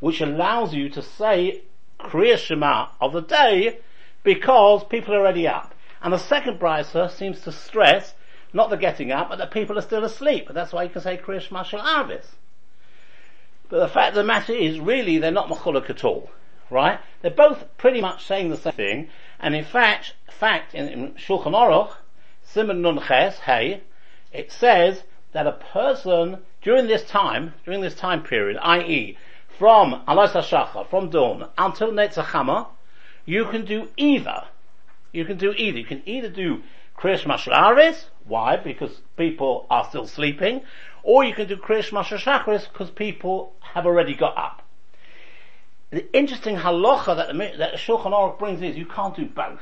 which 0.00 0.20
allows 0.20 0.74
you 0.74 0.88
to 0.90 1.02
say 1.02 1.62
Kriya 1.98 2.36
Shema 2.36 2.88
of 3.00 3.12
the 3.12 3.22
day 3.22 3.78
because 4.22 4.84
people 4.84 5.14
are 5.14 5.20
already 5.20 5.48
up. 5.48 5.74
And 6.02 6.12
the 6.12 6.18
second 6.18 6.60
brisa 6.60 7.10
seems 7.10 7.40
to 7.42 7.52
stress 7.52 8.13
not 8.54 8.70
the 8.70 8.76
getting 8.76 9.12
up, 9.12 9.28
but 9.28 9.38
the 9.38 9.46
people 9.46 9.76
are 9.76 9.82
still 9.82 10.04
asleep. 10.04 10.48
That's 10.50 10.72
why 10.72 10.84
you 10.84 10.88
can 10.88 11.02
say 11.02 11.18
Kriya 11.18 11.40
Shema 11.40 11.64
Shel 11.64 11.80
Arvis. 11.80 12.24
But 13.68 13.80
the 13.80 13.88
fact 13.88 14.10
of 14.10 14.14
the 14.14 14.24
matter 14.24 14.52
is, 14.52 14.78
really, 14.78 15.18
they're 15.18 15.30
not 15.30 15.48
machulak 15.48 15.90
at 15.90 16.04
all, 16.04 16.30
right? 16.70 17.00
They're 17.20 17.30
both 17.30 17.64
pretty 17.76 18.00
much 18.00 18.24
saying 18.24 18.50
the 18.50 18.56
same 18.56 18.72
thing, 18.72 19.08
and 19.40 19.54
in 19.54 19.64
fact, 19.64 20.14
fact 20.30 20.74
in, 20.74 20.88
in 20.88 21.12
Shulchan 21.14 21.52
Aruch, 21.52 21.94
Simon 22.44 22.80
Nun 22.80 23.00
Ches, 23.00 23.40
hey, 23.40 23.82
it 24.32 24.52
says 24.52 25.02
that 25.32 25.46
a 25.46 25.52
person 25.52 26.42
during 26.62 26.86
this 26.86 27.04
time, 27.04 27.54
during 27.64 27.80
this 27.80 27.94
time 27.94 28.22
period, 28.22 28.56
i.e., 28.62 29.18
from 29.58 30.02
Alas 30.06 30.32
HaShachar, 30.32 30.88
from 30.88 31.10
dawn 31.10 31.48
until 31.58 31.92
Netzachama, 31.92 32.66
you 33.24 33.44
can 33.46 33.64
do 33.64 33.88
either. 33.96 34.44
You 35.12 35.24
can 35.24 35.38
do 35.38 35.52
either. 35.56 35.78
You 35.78 35.84
can 35.84 36.02
either 36.06 36.28
do 36.28 36.62
Kriyash 36.96 37.24
Mashlaris, 37.24 38.04
why? 38.24 38.56
Because 38.56 39.00
people 39.16 39.66
are 39.70 39.84
still 39.88 40.06
sleeping, 40.06 40.62
or 41.02 41.24
you 41.24 41.34
can 41.34 41.48
do 41.48 41.56
Kriyash 41.56 41.90
Mashashachris 41.90 42.72
because 42.72 42.90
people 42.90 43.52
have 43.60 43.86
already 43.86 44.14
got 44.14 44.36
up. 44.36 44.62
The 45.90 46.12
interesting 46.16 46.56
halacha 46.56 47.16
that 47.16 47.28
the, 47.28 47.58
that 47.58 47.72
the 47.72 47.76
Shulchan 47.76 48.12
Aruch 48.12 48.38
brings 48.38 48.62
is 48.62 48.76
you 48.76 48.86
can't 48.86 49.14
do 49.14 49.26
both. 49.26 49.60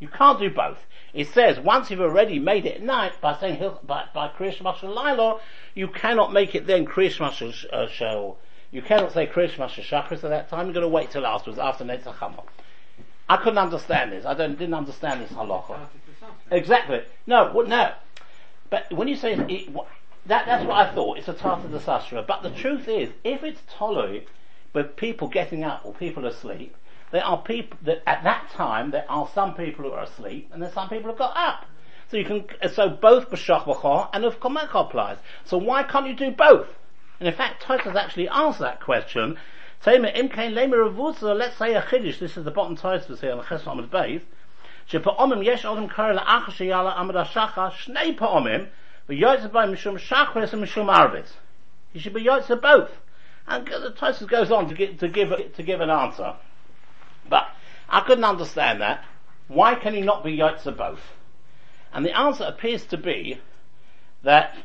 You 0.00 0.08
can't 0.08 0.38
do 0.38 0.50
both. 0.50 0.78
It 1.14 1.28
says 1.28 1.60
once 1.60 1.90
you've 1.90 2.00
already 2.00 2.38
made 2.38 2.66
it 2.66 2.82
night 2.82 3.12
by 3.20 3.38
saying 3.38 3.62
by, 3.84 4.06
by 4.12 4.28
Kriyash 4.28 4.58
Mashal 4.58 5.40
you 5.74 5.88
cannot 5.88 6.32
make 6.32 6.54
it 6.54 6.66
then 6.66 6.84
Kriyash 6.84 7.18
Mashal 7.18 7.54
uh, 7.72 8.34
You 8.72 8.82
cannot 8.82 9.12
say 9.12 9.26
Kriyash 9.26 9.54
Mashal 9.54 9.84
Shachris 9.84 10.24
at 10.24 10.30
that 10.30 10.50
time. 10.50 10.66
You're 10.66 10.74
going 10.74 10.82
to 10.82 10.88
wait 10.88 11.10
till 11.10 11.24
afterwards 11.24 11.60
after 11.60 11.84
Netzachama. 11.84 12.42
I 13.28 13.36
couldn't 13.38 13.58
understand 13.58 14.12
this. 14.12 14.26
I 14.26 14.34
didn't 14.34 14.74
understand 14.74 15.22
this 15.22 15.30
halacha. 15.30 15.78
Exactly. 16.50 17.02
No, 17.26 17.52
no. 17.62 17.92
But 18.70 18.92
when 18.92 19.08
you 19.08 19.16
say 19.16 19.34
it, 19.34 19.74
that, 20.26 20.46
that's 20.46 20.64
what 20.64 20.76
I 20.76 20.94
thought. 20.94 21.18
It's 21.18 21.28
a 21.28 21.32
Tata 21.34 21.68
Sastra. 21.78 22.26
But 22.26 22.42
the 22.42 22.50
truth 22.50 22.88
is, 22.88 23.10
if 23.24 23.42
it's 23.42 23.60
Tolu, 23.76 24.22
with 24.72 24.96
people 24.96 25.28
getting 25.28 25.62
up 25.62 25.82
or 25.84 25.94
people 25.94 26.26
asleep, 26.26 26.74
there 27.12 27.24
are 27.24 27.40
people 27.40 27.78
that 27.82 28.02
at 28.08 28.24
that 28.24 28.50
time 28.50 28.90
there 28.90 29.04
are 29.08 29.28
some 29.34 29.54
people 29.54 29.84
who 29.84 29.92
are 29.92 30.02
asleep 30.02 30.50
and 30.52 30.60
there's 30.60 30.72
some 30.74 30.88
people 30.88 31.12
who 31.12 31.16
got 31.16 31.36
up. 31.36 31.66
So 32.10 32.16
you 32.16 32.24
can, 32.24 32.44
so 32.72 32.88
both 32.88 33.30
B'shach 33.30 33.64
B'chor 33.64 34.08
and 34.12 34.24
of 34.24 34.36
applies. 34.42 35.18
So 35.44 35.56
why 35.58 35.84
can't 35.84 36.06
you 36.08 36.14
do 36.14 36.32
both? 36.32 36.68
And 37.20 37.28
in 37.28 37.34
fact, 37.34 37.62
Titus 37.62 37.94
actually 37.96 38.28
asked 38.28 38.58
that 38.58 38.80
question. 38.80 39.38
Let's 39.86 39.98
say 39.98 41.74
a 41.74 41.82
chiddush. 41.82 42.18
This 42.18 42.36
is 42.36 42.44
the 42.44 42.50
bottom 42.50 42.74
Titus 42.76 43.20
here 43.20 43.32
on 43.32 43.38
the 43.38 43.44
Ches 43.44 43.62
Amud. 43.62 44.22
שפעמים 44.85 45.39
יש 45.43 45.65
אדם 45.65 45.87
קרא 45.87 46.11
לאחר 46.11 46.51
שיאללה 46.51 46.91
עמד 46.91 47.15
השחר 47.15 47.69
שני 47.69 48.17
פעמים 48.17 48.65
ויועצת 49.09 49.51
בהם 49.51 49.73
משום 49.73 49.97
שחרס 49.97 50.53
ומשום 50.53 50.89
ערבס. 50.89 51.39
You 51.93 51.99
should 51.99 52.13
be 52.13 52.23
yotze 52.23 52.61
both. 52.61 52.91
And 53.47 53.65
the 53.65 53.91
Tosus 53.91 54.27
goes 54.27 54.51
on 54.51 54.69
to, 54.69 54.75
get, 54.75 54.99
to 54.99 55.07
give 55.07 55.29
to 55.55 55.63
give 55.63 55.81
an 55.81 55.89
answer. 55.89 56.35
But 57.27 57.45
I 57.89 58.01
couldn't 58.01 58.23
understand 58.23 58.81
that. 58.81 59.03
Why 59.47 59.73
can 59.73 59.95
he 59.95 60.01
not 60.01 60.23
be 60.23 60.37
yotze 60.37 60.75
both? 60.77 61.01
And 61.91 62.05
the 62.05 62.15
answer 62.15 62.43
appears 62.43 62.85
to 62.85 62.97
be 62.97 63.41
that 64.23 64.55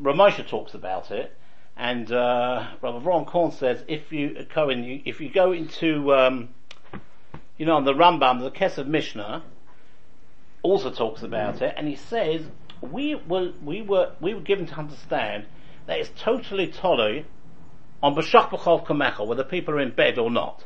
Ramosha 0.00 0.48
talks 0.48 0.72
about 0.72 1.10
it, 1.10 1.36
and 1.76 2.10
uh, 2.10 2.68
Rabbi 2.80 3.04
Ron 3.04 3.26
Korn 3.26 3.50
says 3.50 3.84
if 3.86 4.10
you 4.10 4.46
Cohen, 4.48 4.84
you, 4.84 5.02
if 5.04 5.20
you 5.20 5.30
go 5.30 5.52
into 5.52 6.14
um, 6.14 6.48
you 7.57 7.65
know, 7.65 7.75
on 7.75 7.85
the 7.85 7.93
Rambam, 7.93 8.41
the 8.41 8.51
Kesef 8.51 8.85
Mishnah, 8.85 9.43
also 10.61 10.91
talks 10.91 11.23
about 11.23 11.61
it, 11.61 11.73
and 11.77 11.87
he 11.87 11.95
says, 11.95 12.41
we 12.81 13.15
were, 13.15 13.51
we 13.63 13.81
were, 13.81 14.11
we 14.19 14.33
were 14.33 14.41
given 14.41 14.67
to 14.67 14.75
understand 14.75 15.45
that 15.87 15.99
it's 15.99 16.11
totally 16.21 16.67
tolly 16.67 17.25
on 18.03 18.15
B'shach 18.15 18.49
B'chol 18.49 18.85
Kamecha, 18.85 19.25
whether 19.25 19.43
people 19.43 19.73
are 19.73 19.79
in 19.79 19.91
bed 19.91 20.17
or 20.17 20.29
not. 20.29 20.63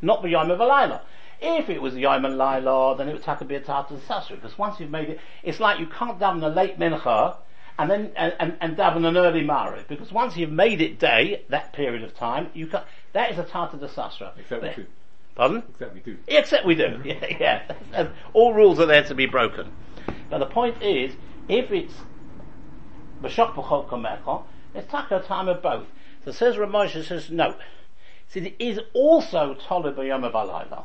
Not 0.00 0.22
the 0.22 0.28
B'yom 0.28 0.50
of 0.50 1.00
If 1.40 1.68
it 1.70 1.80
was 1.80 1.94
the 1.94 2.00
Yom 2.00 2.24
and 2.24 2.38
Laila, 2.38 2.96
then 2.96 3.08
it 3.08 3.14
would 3.14 3.24
have 3.24 3.38
to 3.40 3.44
be 3.44 3.56
a 3.56 3.60
Tata 3.60 3.94
Sasra, 4.08 4.36
because 4.36 4.56
once 4.58 4.78
you've 4.78 4.90
made 4.90 5.08
it, 5.08 5.20
it's 5.42 5.60
like 5.60 5.80
you 5.80 5.86
can't 5.86 6.18
daven 6.18 6.42
a 6.42 6.48
late 6.48 6.78
mincha, 6.78 7.36
and 7.78 7.90
then, 7.90 8.12
and, 8.16 8.34
and, 8.38 8.56
and 8.60 8.76
daven 8.76 9.06
an 9.06 9.16
early 9.16 9.42
Mariv, 9.42 9.88
because 9.88 10.12
once 10.12 10.36
you've 10.36 10.52
made 10.52 10.80
it 10.80 10.98
day, 10.98 11.42
that 11.48 11.72
period 11.72 12.02
of 12.04 12.14
time, 12.14 12.50
you 12.54 12.66
can 12.66 12.82
that 13.12 13.30
is 13.32 13.38
a 13.38 13.44
Tata 13.44 13.76
Sasra. 13.76 14.32
Except 14.38 14.62
but, 14.62 14.76
Pardon? 15.34 15.62
Except 15.70 15.94
we 15.94 16.00
do. 16.00 16.16
Except 16.28 16.66
we 16.66 16.74
do. 16.74 17.00
Yeah, 17.04 17.62
yeah. 17.92 18.08
All 18.32 18.52
rules 18.52 18.78
are 18.78 18.86
there 18.86 19.04
to 19.04 19.14
be 19.14 19.26
broken. 19.26 19.72
But 20.28 20.38
the 20.38 20.46
point 20.46 20.82
is, 20.82 21.14
if 21.48 21.70
it's 21.70 21.94
b'shok 23.22 24.44
it's 24.74 24.90
taka 24.90 25.20
time 25.20 25.48
of 25.48 25.62
both. 25.62 25.86
So 26.24 26.32
says 26.32 26.56
Ramosha 26.56 27.04
says 27.04 27.30
no. 27.30 27.54
See, 28.28 28.40
it 28.40 28.56
is 28.58 28.80
also 28.94 29.54
told 29.54 29.94
by 29.96 30.04
Yom 30.04 30.22
Alayla. 30.22 30.84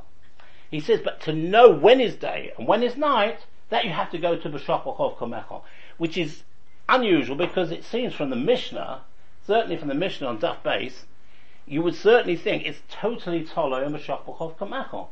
He 0.69 0.79
says, 0.79 0.99
but 1.03 1.21
to 1.21 1.33
know 1.33 1.69
when 1.69 2.01
is 2.01 2.15
day 2.15 2.51
and 2.57 2.67
when 2.67 2.83
is 2.83 2.97
night, 2.97 3.45
that 3.69 3.85
you 3.85 3.91
have 3.91 4.11
to 4.11 4.17
go 4.17 4.35
to 4.35 4.49
b'shok 4.49 5.17
kamecha, 5.17 5.61
which 5.97 6.17
is 6.17 6.43
unusual 6.89 7.35
because 7.35 7.71
it 7.71 7.83
seems 7.83 8.13
from 8.13 8.29
the 8.29 8.35
Mishnah, 8.35 9.01
certainly 9.45 9.77
from 9.77 9.87
the 9.87 9.93
Mishnah 9.93 10.27
on 10.27 10.39
Daf 10.39 10.61
Base, 10.63 11.05
you 11.67 11.81
would 11.81 11.95
certainly 11.95 12.38
think 12.38 12.65
it's 12.65 12.81
totally 12.89 13.43
Tolo 13.43 13.86
and 13.86 13.93
Mashachbachov 13.93 14.57
Kamachon. 14.57 15.07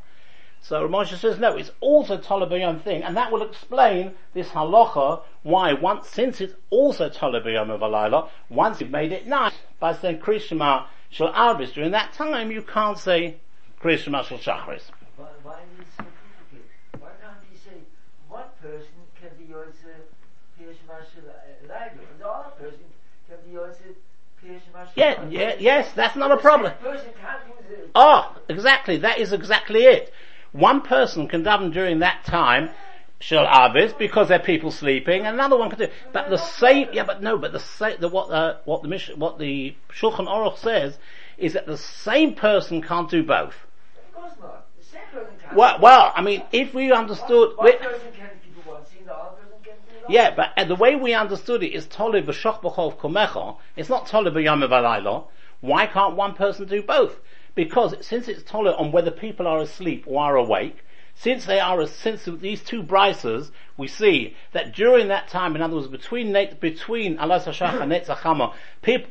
So 0.62 0.88
Ramosha 0.88 1.16
says 1.16 1.38
no, 1.38 1.56
it's 1.56 1.70
also 1.80 2.16
Tolo 2.16 2.82
thing, 2.82 3.02
and 3.02 3.16
that 3.16 3.30
will 3.30 3.42
explain 3.42 4.14
this 4.32 4.48
halacha 4.48 5.22
why 5.42 5.74
once 5.74 6.08
since 6.08 6.40
it's 6.40 6.54
also 6.70 7.08
Tolo 7.08 7.38
of 7.38 7.80
Alayla, 7.80 8.28
once 8.48 8.80
you've 8.80 8.90
made 8.90 9.12
it 9.12 9.26
nice 9.26 9.52
by 9.78 9.94
saying 9.94 10.18
Krishma 10.18 10.86
Shal 11.10 11.32
Arbis 11.32 11.72
during 11.72 11.92
that 11.92 12.14
time 12.14 12.50
you 12.50 12.62
can't 12.62 12.98
say 12.98 13.36
Krishma 13.80 14.24
Shal 14.24 14.38
Shachris. 14.38 14.90
Why, 15.16 15.26
why 15.42 15.58
is 15.78 15.80
it 15.80 15.86
so 15.98 16.04
Why 16.98 17.10
can't 17.22 17.36
you 17.52 17.58
say 17.58 17.76
one 18.28 18.48
person 18.60 18.96
can 19.20 19.30
be 19.38 19.44
yours 19.44 19.74
uh, 19.84 20.60
Krishma 20.60 21.04
Shal 21.12 21.30
uh, 21.30 21.72
Arbis, 21.72 22.10
and 22.10 22.18
the 22.18 22.26
other 22.26 22.50
person 22.58 22.84
can 23.28 23.36
be 23.46 23.52
yours 23.52 23.76
uh, 23.88 23.92
yeah, 24.94 25.28
yeah, 25.28 25.54
yes, 25.58 25.92
that's 25.94 26.16
not 26.16 26.30
a 26.30 26.36
problem. 26.36 26.72
Oh, 27.94 28.36
exactly. 28.48 28.98
That 28.98 29.18
is 29.18 29.32
exactly 29.32 29.84
it. 29.84 30.12
One 30.52 30.82
person 30.82 31.28
can 31.28 31.44
daven 31.44 31.72
during 31.72 32.00
that 32.00 32.24
time, 32.24 32.70
shal 33.20 33.46
avis, 33.46 33.92
because 33.92 34.28
there 34.28 34.40
are 34.40 34.44
people 34.44 34.70
sleeping, 34.70 35.26
and 35.26 35.34
another 35.34 35.56
one 35.56 35.70
can 35.70 35.78
do. 35.78 35.84
it. 35.84 35.92
But 36.12 36.30
the 36.30 36.38
same, 36.38 36.88
yeah, 36.92 37.04
but 37.04 37.22
no, 37.22 37.38
but 37.38 37.52
the 37.52 37.60
same, 37.60 38.00
the, 38.00 38.08
what, 38.08 38.30
uh, 38.30 38.56
what 38.64 38.82
the 38.82 39.14
what 39.16 39.38
the 39.38 39.74
Shulchan 39.90 40.26
Aruch 40.26 40.58
says 40.58 40.98
is 41.38 41.52
that 41.52 41.66
the 41.66 41.76
same 41.76 42.34
person 42.34 42.82
can't 42.82 43.10
do 43.10 43.22
both. 43.22 43.54
Of 44.08 44.14
course 44.14 44.32
not. 44.40 44.66
The 44.78 44.84
same 44.84 45.00
person 45.12 45.34
can't. 45.42 45.56
Well, 45.56 45.78
well, 45.80 46.12
I 46.14 46.22
mean, 46.22 46.42
if 46.52 46.72
we 46.72 46.92
understood, 46.92 47.56
one, 47.56 47.72
one 47.72 49.35
yeah, 50.08 50.34
but 50.34 50.52
uh, 50.56 50.64
the 50.64 50.74
way 50.74 50.96
we 50.96 51.14
understood 51.14 51.62
it 51.62 51.72
is 51.72 51.86
tolu 51.86 52.22
b'shoch 52.22 52.60
b'chol 52.62 52.96
kumecha. 52.96 53.56
It's 53.76 53.88
not 53.88 54.06
tolu 54.06 54.30
b'yom 54.30 54.66
v'alaylo. 54.68 55.26
Why 55.60 55.86
can't 55.86 56.16
one 56.16 56.34
person 56.34 56.66
do 56.66 56.82
both? 56.82 57.20
Because 57.54 57.94
since 58.06 58.28
it's 58.28 58.42
tolu 58.42 58.70
on 58.70 58.92
whether 58.92 59.10
people 59.10 59.46
are 59.46 59.58
asleep 59.58 60.04
or 60.06 60.22
are 60.22 60.36
awake, 60.36 60.84
since 61.14 61.46
they 61.46 61.58
are, 61.58 61.86
since 61.86 62.26
these 62.26 62.62
two 62.62 62.82
brises, 62.82 63.50
we 63.78 63.88
see 63.88 64.36
that 64.52 64.74
during 64.74 65.08
that 65.08 65.28
time, 65.28 65.56
in 65.56 65.62
other 65.62 65.76
words, 65.76 65.88
between 65.88 66.32
between 66.60 67.18
Alas 67.18 67.46
Hashach 67.46 67.80
and 67.80 67.90
Netzachama, 67.90 68.52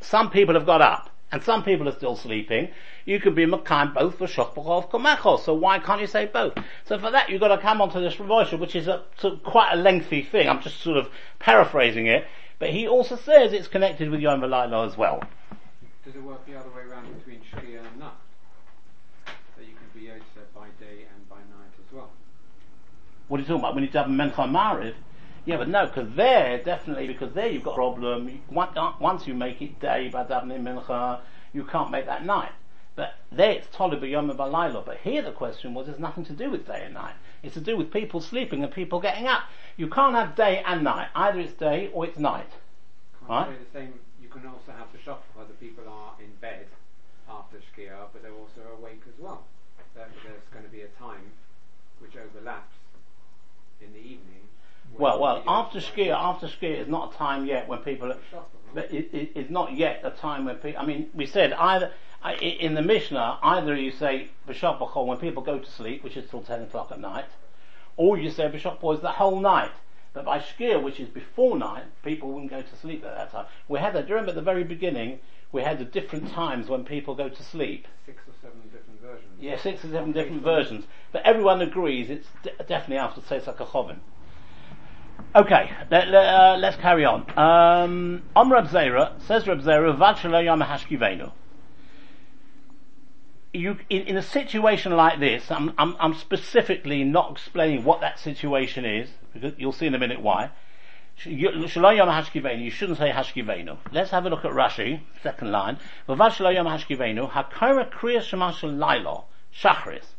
some 0.02 0.30
people 0.30 0.54
have 0.54 0.66
got 0.66 0.80
up. 0.80 1.10
And 1.32 1.42
some 1.42 1.64
people 1.64 1.88
are 1.88 1.92
still 1.92 2.14
sleeping, 2.14 2.68
you 3.04 3.20
can 3.20 3.34
be 3.34 3.46
Makam 3.46 3.94
both 3.94 4.16
for 4.16 4.26
Shochbachov 4.26 4.90
Komechos. 4.90 5.40
So 5.40 5.54
why 5.54 5.80
can't 5.80 6.00
you 6.00 6.06
say 6.06 6.26
both? 6.26 6.54
So 6.84 6.98
for 6.98 7.10
that 7.10 7.28
you've 7.28 7.40
got 7.40 7.48
to 7.48 7.58
come 7.58 7.80
onto 7.80 8.00
this 8.00 8.14
Ramosha, 8.14 8.58
which 8.58 8.76
is 8.76 8.86
a, 8.86 9.02
quite 9.44 9.72
a 9.72 9.76
lengthy 9.76 10.22
thing. 10.22 10.48
I'm 10.48 10.62
just 10.62 10.80
sort 10.80 10.96
of 10.96 11.08
paraphrasing 11.40 12.06
it. 12.06 12.26
But 12.58 12.70
he 12.70 12.86
also 12.86 13.16
says 13.16 13.52
it's 13.52 13.68
connected 13.68 14.08
with 14.08 14.20
Yom 14.20 14.40
V'Layla 14.40 14.86
as 14.86 14.96
well. 14.96 15.22
Does 16.04 16.14
it 16.14 16.22
work 16.22 16.46
the 16.46 16.54
other 16.54 16.70
way 16.70 16.82
around 16.82 17.12
between 17.18 17.40
Shkia 17.40 17.80
and 17.80 17.98
Nacht? 17.98 18.20
That 19.26 19.66
you 19.66 19.74
can 19.74 20.00
be 20.00 20.06
Yotze 20.06 20.44
by 20.54 20.68
day 20.78 21.06
and 21.12 21.28
by 21.28 21.36
night 21.36 21.74
as 21.84 21.92
well? 21.92 22.10
What 23.28 23.38
are 23.38 23.40
you 23.40 23.48
talking 23.48 23.60
about? 23.60 23.74
When 23.74 23.82
you 23.84 23.90
have 23.92 24.06
Mincha 24.06 24.48
Mariv? 24.48 24.94
Yeah, 25.46 25.58
but 25.58 25.68
no, 25.68 25.86
because 25.86 26.12
there, 26.16 26.58
definitely, 26.58 27.06
because 27.06 27.32
there 27.32 27.48
you've 27.48 27.62
got 27.62 27.72
a 27.72 27.76
problem. 27.76 28.40
Uh, 28.54 28.92
once 28.98 29.28
you 29.28 29.34
make 29.34 29.62
it 29.62 29.78
day 29.78 30.08
by 30.08 30.24
davening 30.24 30.62
mincha, 30.62 31.20
you 31.52 31.62
can't 31.64 31.92
make 31.92 32.06
that 32.06 32.26
night. 32.26 32.50
But 32.96 33.14
there 33.30 33.52
it's 33.52 33.68
tolu 33.68 34.00
b'yom 34.00 34.34
balaylo. 34.36 34.84
But 34.84 34.98
here 34.98 35.22
the 35.22 35.30
question 35.30 35.72
was, 35.72 35.86
it's 35.86 36.00
nothing 36.00 36.24
to 36.24 36.32
do 36.32 36.50
with 36.50 36.66
day 36.66 36.82
and 36.84 36.94
night. 36.94 37.14
It's 37.44 37.54
to 37.54 37.60
do 37.60 37.76
with 37.76 37.92
people 37.92 38.20
sleeping 38.20 38.64
and 38.64 38.72
people 38.72 39.00
getting 39.00 39.28
up. 39.28 39.44
You 39.76 39.88
can't 39.88 40.16
have 40.16 40.34
day 40.34 40.64
and 40.66 40.82
night. 40.82 41.10
Either 41.14 41.38
it's 41.38 41.52
day 41.52 41.90
or 41.92 42.06
it's 42.06 42.18
night. 42.18 42.50
Can't 43.28 43.48
right? 43.48 43.72
the 43.72 43.78
same. 43.78 43.92
You 44.20 44.28
can 44.28 44.46
also 44.46 44.72
have 44.76 44.90
the 44.92 44.98
shop 44.98 45.22
where 45.34 45.46
the 45.46 45.54
people 45.54 45.84
are 45.88 46.14
in 46.18 46.32
bed 46.40 46.66
after 47.30 47.58
Shkia, 47.58 48.08
but 48.12 48.22
they're 48.22 48.32
also 48.32 48.62
awake 48.80 49.02
as 49.06 49.14
well. 49.20 49.44
So 49.94 50.00
there's 50.24 50.42
going 50.52 50.64
to 50.64 50.70
be 50.70 50.80
a 50.80 50.90
time 50.98 51.30
which 52.00 52.16
overlaps 52.16 52.74
in 53.80 53.92
the 53.92 54.00
evening 54.00 54.45
well, 54.98 55.20
well, 55.20 55.42
after 55.46 55.80
ski, 55.80 56.10
after 56.10 56.48
ski 56.48 56.68
is 56.68 56.88
not 56.88 57.14
a 57.14 57.16
time 57.16 57.46
yet 57.46 57.68
when 57.68 57.78
people, 57.80 58.10
it, 58.10 58.20
it, 58.92 59.32
it's 59.34 59.50
not 59.50 59.74
yet 59.74 60.00
a 60.04 60.10
time 60.10 60.44
when 60.44 60.56
people, 60.56 60.80
I 60.80 60.86
mean, 60.86 61.10
we 61.14 61.26
said 61.26 61.52
either, 61.52 61.92
in 62.40 62.74
the 62.74 62.82
Mishnah, 62.82 63.38
either 63.42 63.76
you 63.76 63.90
say 63.90 64.28
B'Shabbat 64.48 65.06
when 65.06 65.18
people 65.18 65.42
go 65.42 65.58
to 65.58 65.70
sleep, 65.70 66.02
which 66.02 66.16
is 66.16 66.28
till 66.30 66.42
10 66.42 66.62
o'clock 66.62 66.90
at 66.90 67.00
night, 67.00 67.26
or 67.96 68.18
you 68.18 68.30
say 68.30 68.44
B'Shabbat 68.44 68.94
is 68.94 69.00
the 69.00 69.12
whole 69.12 69.40
night. 69.40 69.72
But 70.12 70.24
by 70.24 70.38
Shkia, 70.38 70.82
which 70.82 70.98
is 70.98 71.08
before 71.08 71.58
night, 71.58 71.84
people 72.02 72.32
wouldn't 72.32 72.50
go 72.50 72.62
to 72.62 72.76
sleep 72.76 73.04
at 73.04 73.14
that 73.14 73.32
time. 73.32 73.46
We 73.68 73.78
had 73.80 73.92
that, 73.94 74.06
during 74.06 74.26
at 74.26 74.34
the 74.34 74.40
very 74.40 74.64
beginning, 74.64 75.20
we 75.52 75.62
had 75.62 75.78
the 75.78 75.84
different 75.84 76.30
times 76.32 76.68
when 76.68 76.84
people 76.84 77.14
go 77.14 77.28
to 77.28 77.42
sleep. 77.42 77.86
Six 78.06 78.22
or 78.26 78.32
seven 78.40 78.62
different 78.72 79.00
versions. 79.02 79.30
Yeah, 79.38 79.58
six 79.58 79.84
or 79.84 79.90
seven 79.90 80.12
different 80.12 80.42
versions. 80.42 80.86
But 81.12 81.22
everyone 81.24 81.60
agrees 81.60 82.08
it's 82.08 82.28
d- 82.42 82.50
definitely 82.66 82.96
after 82.96 83.20
Tzeisak 83.20 83.58
Chovin. 83.58 83.98
Okay, 85.36 85.70
let, 85.90 86.14
us 86.14 86.74
uh, 86.74 86.80
carry 86.80 87.04
on. 87.04 87.26
Um, 87.38 88.22
on 88.34 88.48
Reb 88.48 88.68
Zera, 88.68 89.20
says 89.20 89.46
Reb 89.46 89.60
Zera, 89.60 89.94
Vachalo 89.94 90.42
Yom. 90.42 90.62
You, 93.52 93.76
in, 93.90 94.02
in, 94.02 94.16
a 94.16 94.22
situation 94.22 94.96
like 94.96 95.20
this, 95.20 95.50
I'm, 95.50 95.74
I'm, 95.76 95.94
I'm, 96.00 96.14
specifically 96.14 97.04
not 97.04 97.32
explaining 97.32 97.84
what 97.84 98.00
that 98.00 98.18
situation 98.18 98.86
is, 98.86 99.10
because 99.34 99.52
you'll 99.58 99.72
see 99.72 99.86
in 99.86 99.94
a 99.94 99.98
minute 99.98 100.22
why. 100.22 100.52
You 101.24 101.50
shouldn't 101.50 101.70
say 101.70 103.10
Hashkivenu. 103.10 103.78
Let's 103.92 104.10
have 104.10 104.24
a 104.24 104.30
look 104.30 104.44
at 104.46 104.52
Rashi, 104.52 105.00
second 105.22 105.52
line. 105.52 105.78
Hashkivenu, 106.08 107.30
Hakara 107.30 107.90
Kriya 107.90 108.20
Shemashal 108.20 108.76
Lailo, 108.78 109.24
Shachris. 109.54 110.15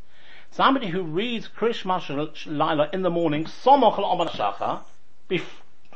Somebody 0.51 0.87
who 0.87 1.03
reads 1.03 1.47
Kriyas 1.47 2.45
Laila 2.45 2.89
in 2.91 3.01
the 3.03 3.09
morning, 3.09 3.45
Somoch 3.45 3.95
Amad 3.95 4.29
Shachar, 4.29 4.81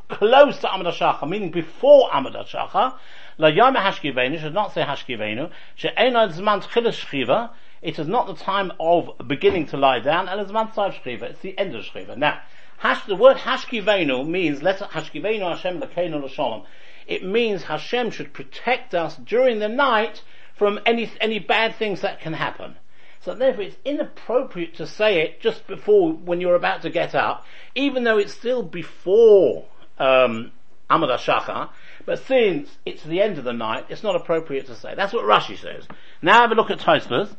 close 0.07 0.59
to 0.59 0.67
Amad 0.67 0.93
Shachar, 0.93 1.27
meaning 1.27 1.49
before 1.49 2.09
Amad 2.09 2.35
Shachar, 2.47 2.93
La 3.37 3.47
Yom 3.47 3.75
Hashkivenu, 3.75 4.39
should 4.39 4.53
not 4.53 4.73
say 4.73 4.83
Hashkivenu, 4.83 5.49
She'enad 5.75 6.33
Zman 6.33 6.61
Shchiva, 6.61 7.49
it 7.81 7.97
is 7.97 8.07
not 8.07 8.27
the 8.27 8.35
time 8.35 8.71
of 8.79 9.09
beginning 9.27 9.65
to 9.67 9.77
lie 9.77 9.99
down, 9.99 10.27
it's 10.27 10.51
Zman 10.51 10.71
Tzav 10.73 10.93
Shchiva, 11.01 11.23
it's 11.23 11.39
the 11.39 11.57
end 11.57 11.73
of 11.73 11.83
Shchiva. 11.83 12.15
Now, 12.17 12.41
hash, 12.77 13.05
the 13.05 13.15
word 13.15 13.37
Hashkivenu 13.37 14.27
means, 14.27 14.61
let 14.61 14.79
Hashkivenu 14.79 15.49
Hashem 15.49 15.81
Lakeinu 15.81 16.23
L'Sholom. 16.23 16.65
It 17.07 17.25
means 17.25 17.63
Hashem 17.63 18.11
should 18.11 18.33
protect 18.33 18.93
us 18.93 19.15
during 19.15 19.59
the 19.59 19.69
night 19.69 20.21
from 20.55 20.79
any, 20.85 21.11
any 21.19 21.39
bad 21.39 21.75
things 21.75 22.01
that 22.01 22.19
can 22.19 22.33
happen. 22.33 22.75
So 23.21 23.35
therefore 23.35 23.63
it's 23.63 23.77
inappropriate 23.85 24.75
to 24.75 24.87
say 24.87 25.21
it 25.21 25.41
just 25.41 25.67
before 25.67 26.13
when 26.13 26.41
you're 26.41 26.55
about 26.55 26.81
to 26.81 26.89
get 26.89 27.13
up, 27.13 27.45
even 27.75 28.03
though 28.03 28.17
it's 28.17 28.33
still 28.33 28.63
before 28.63 29.65
um, 29.99 30.51
Amad 30.89 31.15
Shachar, 31.19 31.69
but 32.05 32.19
since 32.19 32.77
it's 32.85 33.03
the 33.03 33.21
end 33.21 33.37
of 33.37 33.43
the 33.43 33.53
night, 33.53 33.85
it's 33.89 34.03
not 34.03 34.15
appropriate 34.15 34.65
to 34.67 34.75
say. 34.75 34.95
That's 34.95 35.13
what 35.13 35.25
Rashi 35.25 35.57
says. 35.57 35.87
Now 36.21 36.41
have 36.41 36.51
a 36.51 36.55
look 36.55 36.71
at 36.71 36.79
Tosfos. 36.79 37.35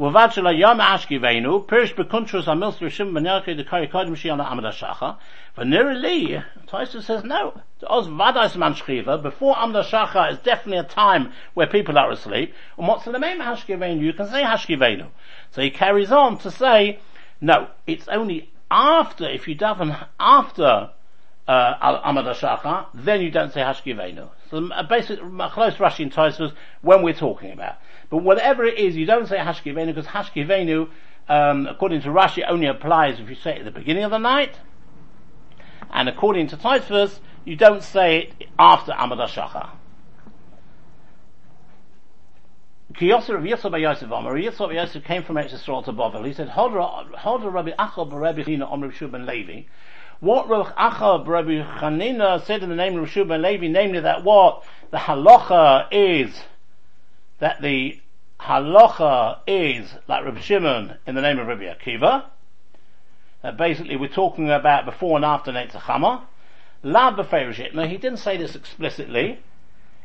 Uvad 0.00 0.32
shel 0.32 0.50
yom 0.52 0.78
ashkiveinu, 0.78 1.66
pirish 1.66 1.94
bekuntros 1.94 2.46
amils 2.48 2.78
rishim 2.78 3.12
v'nerkei 3.12 3.54
the 3.54 3.64
karikodim 3.64 4.16
shi'ana 4.16 4.50
amada 4.50 4.70
shacha, 4.70 5.18
v'nirili, 5.58 6.42
Taisa 6.66 7.02
says 7.02 7.22
no. 7.22 7.60
Oz 7.86 8.08
vadas 8.08 8.56
man 8.56 8.72
shchiva, 8.72 9.22
before 9.22 9.58
amada 9.58 9.84
shacha 9.84 10.32
is 10.32 10.38
definitely 10.38 10.78
a 10.78 10.84
time 10.84 11.30
where 11.52 11.66
people 11.66 11.98
are 11.98 12.10
asleep, 12.10 12.54
and 12.78 12.88
what's 12.88 13.04
the 13.04 13.12
name 13.18 13.40
hashkiveinu? 13.40 14.00
You 14.00 14.14
can 14.14 14.26
say 14.28 14.42
hashkiveinu. 14.42 15.06
So 15.50 15.60
he 15.60 15.70
carries 15.70 16.10
on 16.10 16.38
to 16.38 16.50
say, 16.50 16.98
no, 17.42 17.68
it's 17.86 18.08
only 18.08 18.50
after, 18.70 19.28
if 19.28 19.46
you 19.48 19.54
daven 19.54 20.02
after 20.18 20.92
uh, 21.50 22.02
Amad 22.12 22.32
Shacha, 22.36 22.86
then 22.94 23.20
you 23.20 23.30
don't 23.30 23.52
say 23.52 23.60
hashkivenu. 23.60 24.28
So 24.50 24.68
a 24.72 24.84
basic, 24.84 25.18
close 25.18 25.74
Rashi 25.74 26.00
in 26.00 26.10
Tosfos 26.10 26.52
when 26.80 27.02
we're 27.02 27.12
talking 27.12 27.50
about. 27.50 27.76
But 28.08 28.18
whatever 28.18 28.64
it 28.64 28.78
is, 28.78 28.96
you 28.96 29.04
don't 29.04 29.26
say 29.26 29.36
Hashkivenu 29.36 29.86
because 29.86 30.06
Hashkivenu, 30.06 30.88
um, 31.28 31.66
according 31.66 32.02
to 32.02 32.08
Rashi, 32.08 32.44
only 32.48 32.66
applies 32.66 33.18
if 33.18 33.28
you 33.28 33.34
say 33.34 33.56
it 33.56 33.58
at 33.58 33.64
the 33.64 33.72
beginning 33.72 34.04
of 34.04 34.12
the 34.12 34.18
night. 34.18 34.58
And 35.90 36.08
according 36.08 36.46
to 36.48 36.56
Tosfos, 36.56 37.18
you 37.44 37.56
don't 37.56 37.82
say 37.82 38.32
it 38.38 38.48
after 38.56 38.92
Amad 38.92 39.18
Shachar. 39.28 39.70
Kiyosir 42.94 43.36
of 43.36 43.42
Yisrael 43.42 43.72
by 43.72 43.78
Yosef 43.78 44.10
Omer, 44.10 44.34
Yisrael 44.34 44.68
by 44.68 44.74
Yosef 44.74 45.02
came 45.02 45.24
from 45.24 45.36
Eretz 45.36 45.52
Yisrael 45.52 45.84
to 45.84 45.92
Bovel. 45.92 46.24
He 46.26 46.32
said, 46.32 46.48
Hold 46.48 46.74
Rabbi 46.74 47.70
Achal 47.72 48.12
Rabbi 48.12 48.42
China 48.44 48.70
Om 48.70 48.82
Rabbi 48.82 49.06
ben 49.06 49.26
Levi. 49.26 49.62
What 50.20 50.50
Rabbi 50.50 50.70
Achal 50.72 51.26
Rabbi 51.26 51.62
Chanina 51.78 52.44
said 52.44 52.62
in 52.62 52.68
the 52.68 52.76
name 52.76 52.98
of 52.98 53.16
Rabbi 53.16 53.26
ben 53.26 53.40
Levi, 53.40 53.68
namely 53.68 54.00
that 54.00 54.22
what 54.22 54.62
the 54.90 54.98
halacha 54.98 55.86
is 55.90 56.42
that 57.38 57.62
the 57.62 57.98
halacha 58.38 59.38
is 59.46 59.94
like 60.08 60.22
Rabbi 60.22 60.40
Shimon 60.40 60.98
in 61.06 61.14
the 61.14 61.22
name 61.22 61.38
of 61.38 61.46
Rabbi 61.46 61.64
Akiva. 61.64 62.24
That 63.40 63.56
basically 63.56 63.96
we're 63.96 64.08
talking 64.08 64.50
about 64.50 64.84
before 64.84 65.16
and 65.16 65.24
after 65.24 65.52
Netzachama. 65.52 66.24
La 66.82 67.10
Now 67.10 67.86
he 67.86 67.96
didn't 67.96 68.18
say 68.18 68.36
this 68.36 68.54
explicitly. 68.54 69.38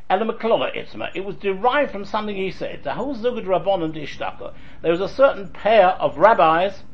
It 0.08 1.24
was 1.26 1.36
derived 1.36 1.92
from 1.92 2.06
something 2.06 2.36
he 2.36 2.50
said. 2.50 2.84
There 2.84 2.96
was 2.96 5.00
a 5.00 5.08
certain 5.08 5.48
pair 5.48 5.88
of 5.88 6.16
rabbis 6.16 6.84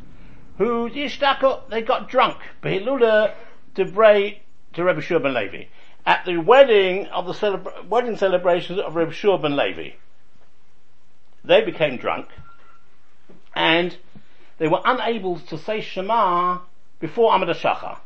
who 0.58 0.90
they 0.90 1.82
got 1.82 2.08
drunk. 2.08 2.38
Behilula 2.62 3.34
Debrei 3.74 4.38
to 4.74 4.84
Rabbi 4.84 5.00
Shua 5.00 5.20
ben 5.20 5.34
Levi 5.34 5.64
at 6.04 6.24
the 6.24 6.38
wedding 6.38 7.06
of 7.06 7.26
the 7.26 7.32
celebra- 7.32 7.86
wedding 7.86 8.16
celebrations 8.16 8.78
of 8.78 8.96
Rabbi 8.96 9.12
Shua 9.12 9.38
ben 9.38 9.56
Levi. 9.56 9.90
They 11.44 11.62
became 11.62 11.96
drunk 11.96 12.28
and 13.54 13.96
they 14.58 14.68
were 14.68 14.80
unable 14.84 15.38
to 15.40 15.58
say 15.58 15.80
Shema 15.80 16.58
before 17.00 17.32
Amad 17.32 17.54
Shachar. 17.54 17.98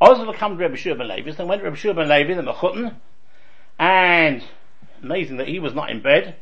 Also 0.00 0.30
come 0.32 0.56
to 0.56 0.62
Rabbi 0.62 0.76
Shua 0.76 0.94
ben 0.94 1.08
Levi, 1.08 1.30
so 1.30 1.38
they 1.38 1.44
went 1.44 1.60
to 1.60 1.64
Rabbi 1.64 1.76
Shua 1.76 1.94
ben 1.94 2.08
Levi, 2.08 2.34
the 2.34 2.42
Mechutin, 2.42 2.94
and 3.78 4.44
amazing 5.02 5.38
that 5.38 5.48
he 5.48 5.58
was 5.58 5.74
not 5.74 5.90
in 5.90 6.00
bed. 6.00 6.36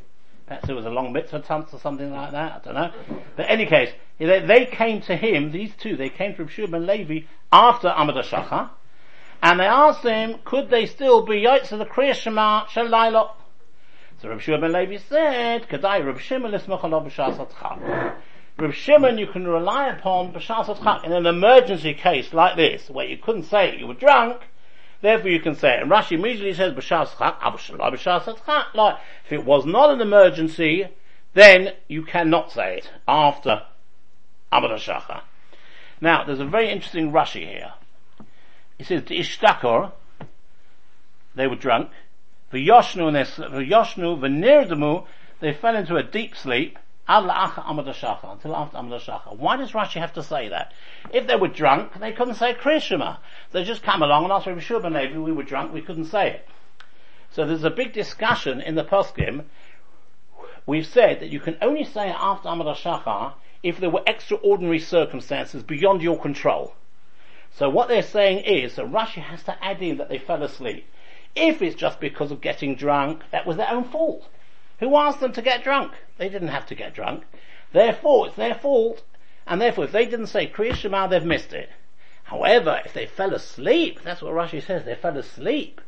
Perhaps 0.47 0.69
it 0.69 0.75
was 0.75 0.85
a 0.85 0.91
long 0.91 1.13
mitzvah 1.13 1.41
tance 1.41 1.73
or 1.73 1.81
something 1.81 2.13
like 2.13 2.33
that, 2.33 2.53
I 2.53 2.65
don't 2.65 2.75
know. 2.75 2.93
But 3.37 3.47
any 3.49 3.65
case, 3.67 3.91
they, 4.19 4.69
came 4.71 5.01
to 5.03 5.17
him, 5.17 5.53
these 5.53 5.73
two, 5.77 5.97
they 5.97 6.11
came 6.11 6.35
to 6.37 6.47
Shua 6.47 6.69
ben 6.69 6.87
Levi 6.87 7.27
after 7.51 7.89
Amad 7.89 8.23
Shachar, 8.25 8.71
and 9.43 9.61
they 9.61 9.65
asked 9.65 10.03
him, 10.03 10.37
could 10.45 10.69
they 10.69 10.87
still 10.87 11.23
be 11.25 11.43
Yaitza 11.43 11.79
the 11.79 11.87
Kriya 11.87 12.15
Shema 12.15 12.67
Shalailot? 12.67 13.31
So 14.21 14.29
Rav 14.29 14.43
Shimon 14.43 14.73
Levi 14.73 14.99
said, 14.99 15.69
Kadai 15.69 16.05
Rav 16.05 16.21
Shimon 16.21 16.53
lismachalav 16.53 17.11
b'shas 17.11 18.15
Rav 18.57 18.75
Shimon 18.75 19.19
you 19.19 19.27
can 19.27 19.47
rely 19.47 19.89
upon 19.89 20.33
b'shas 20.33 21.05
in 21.05 21.13
an 21.13 21.27
emergency 21.27 21.95
case 21.95 22.33
like 22.33 22.57
this, 22.57 22.89
where 22.89 23.07
you 23.07 23.19
couldn't 23.19 23.45
say 23.45 23.71
it, 23.71 23.79
you 23.81 23.87
were 23.87 23.95
drunk, 23.95 24.41
therefore 25.05 25.31
you 25.31 25.41
can 25.41 25.55
say 25.55 25.77
it. 25.77 25.83
And 25.83 25.91
Rashi 25.91 26.13
immediately 26.13 26.55
says 26.55 26.75
like, 27.21 28.97
if 29.25 29.33
it 29.33 29.45
was 29.45 29.67
not 29.67 29.91
an 29.91 30.01
emergency, 30.01 30.89
then 31.35 31.73
you 31.89 32.05
cannot 32.05 32.51
say 32.53 32.79
it 32.79 32.91
after 33.07 33.63
Amad. 34.53 35.23
Now, 36.01 36.25
there's 36.25 36.41
a 36.41 36.45
very 36.45 36.71
interesting 36.71 37.13
Rashi 37.13 37.47
here. 37.47 37.75
It 38.79 38.87
says, 38.87 39.05
the 39.05 39.19
Ishtakor, 39.19 39.93
they 41.35 41.47
were 41.47 41.57
drunk, 41.57 41.91
V'yoshnu 42.53 43.09
and 43.09 43.17
v'yoshnu 43.17 44.19
v'nirdamu, 44.21 45.07
they 45.41 45.53
fell 45.53 45.77
into 45.77 45.97
a 45.97 46.03
deep 46.03 46.37
sleep, 46.37 46.79
until 47.07 47.31
after 47.31 47.61
hashachar. 47.61 49.37
Why 49.37 49.57
does 49.57 49.73
Rashi 49.73 50.01
have 50.01 50.15
to 50.15 50.23
say 50.23 50.49
that? 50.49 50.73
If 51.13 51.27
they 51.27 51.37
were 51.37 51.49
drunk, 51.49 51.99
they 52.01 52.13
couldn't 52.13 52.35
say 52.35 52.55
Kriyashima. 52.55 53.19
They 53.53 53.65
just 53.65 53.83
come 53.83 54.03
along 54.03 54.25
and 54.25 54.33
asked 54.33 54.47
Rabbi 54.47 54.61
Shua 54.61 54.79
Levi, 54.79 55.19
we 55.19 55.33
were 55.33 55.43
drunk, 55.43 55.73
we 55.73 55.83
couldn't 55.83 56.07
say 56.07 56.31
it. 56.31 56.49
So 57.31 57.47
there's 57.47 57.65
a 57.65 57.71
big 57.71 57.93
discussion 57.93 58.61
in 58.61 58.75
the 58.75 58.85
poskim. 58.85 59.45
We've 60.67 60.87
said 60.87 61.21
that 61.21 61.31
you 61.31 61.41
can 61.41 61.59
only 61.61 61.85
say 61.85 62.09
it 62.09 62.17
after 62.19 62.49
amad 62.49 62.75
hashachar 62.75 63.35
if 63.63 63.79
there 63.79 63.91
were 63.91 64.03
extraordinary 64.07 64.79
circumstances 64.79 65.63
beyond 65.63 66.03
your 66.03 66.19
control. 66.19 66.75
So 67.57 67.69
what 67.69 67.89
they're 67.89 68.03
saying 68.03 68.45
is 68.45 68.77
that 68.77 68.87
Rashi 68.87 69.23
has 69.23 69.43
to 69.45 69.65
add 69.65 69.83
in 69.83 69.99
that 69.99 70.09
they 70.09 70.19
fell 70.19 70.43
asleep. 70.43 70.87
If 71.37 71.63
it's 71.63 71.77
just 71.77 72.01
because 72.01 72.31
of 72.31 72.41
getting 72.41 72.77
drunk, 72.77 73.23
that 73.31 73.47
was 73.47 73.57
their 73.57 73.71
own 73.71 73.85
fault. 73.85 74.29
Who 74.81 74.97
asked 74.97 75.21
them 75.21 75.33
to 75.33 75.43
get 75.43 75.65
drunk? 75.65 75.93
They 76.19 76.29
didn't 76.29 76.49
have 76.49 76.67
to 76.67 76.75
get 76.75 76.95
drunk. 76.95 77.25
Therefore, 77.73 78.29
it's 78.29 78.37
their 78.37 78.55
fault, 78.55 79.03
and 79.47 79.61
therefore 79.61 79.85
if 79.85 79.93
they 79.93 80.07
didn't 80.07 80.29
say 80.29 80.47
Kriya 80.47 80.75
Shema, 80.75 81.07
they've 81.07 81.25
missed 81.25 81.53
it. 81.53 81.71
However, 82.25 82.81
if 82.85 82.93
they 82.93 83.07
fell 83.07 83.35
asleep, 83.35 84.01
that's 84.03 84.23
what 84.23 84.33
Rashi 84.33 84.63
says, 84.63 84.85
they 84.85 84.95
fell 84.95 85.19
asleep. 85.19 85.81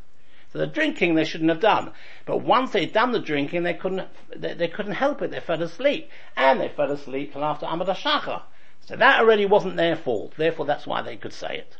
So 0.52 0.58
the 0.58 0.66
drinking 0.66 1.14
they 1.14 1.24
shouldn't 1.24 1.50
have 1.50 1.60
done. 1.60 1.92
But 2.24 2.38
once 2.38 2.70
they'd 2.70 2.92
done 2.92 3.12
the 3.12 3.18
drinking, 3.18 3.62
they 3.62 3.74
couldn't, 3.74 4.08
they, 4.34 4.54
they 4.54 4.68
couldn't 4.68 4.92
help 4.92 5.22
it, 5.22 5.30
they 5.30 5.40
fell 5.40 5.62
asleep. 5.62 6.10
And 6.36 6.60
they 6.60 6.68
fell 6.68 6.90
asleep 6.90 7.32
till 7.32 7.44
after 7.44 7.66
Amad 7.66 7.88
Shachar. 7.96 8.42
So 8.86 8.96
that 8.96 9.20
already 9.20 9.46
wasn't 9.46 9.76
their 9.76 9.96
fault, 9.96 10.34
therefore 10.36 10.66
that's 10.66 10.86
why 10.86 11.02
they 11.02 11.16
could 11.16 11.32
say 11.32 11.56
it. 11.58 11.76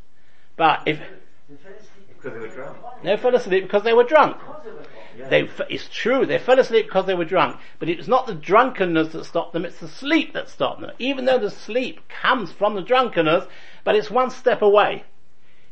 But 0.57 0.83
if, 0.87 1.01
Because 1.49 2.33
they 2.33 2.39
were 2.41 2.49
drunk. 2.49 2.77
they 3.05 3.17
fell 3.17 3.35
asleep 3.37 3.65
because 3.65 3.85
they 3.85 3.93
were 3.93 4.05
drunk. 4.05 4.37
Yeah. 5.17 5.29
They, 5.29 5.49
it's 5.71 5.89
true, 5.89 6.27
they 6.27 6.39
fell 6.39 6.59
asleep 6.59 6.87
because 6.87 7.07
they 7.07 7.15
were 7.15 7.25
drunk, 7.25 7.59
but 7.79 7.89
it's 7.89 8.09
not 8.09 8.27
the 8.27 8.35
drunkenness 8.35 9.13
that 9.13 9.25
stopped 9.25 9.53
them, 9.53 9.65
it's 9.65 9.79
the 9.79 9.89
sleep 9.89 10.33
that 10.33 10.49
stopped 10.49 10.81
them. 10.81 10.91
Even 10.99 11.25
though 11.25 11.39
the 11.39 11.51
sleep 11.51 12.01
comes 12.09 12.51
from 12.53 12.75
the 12.75 12.83
drunkenness, 12.83 13.47
but 13.85 13.95
it's 13.95 14.11
one 14.11 14.31
step 14.31 14.61
away. 14.61 15.05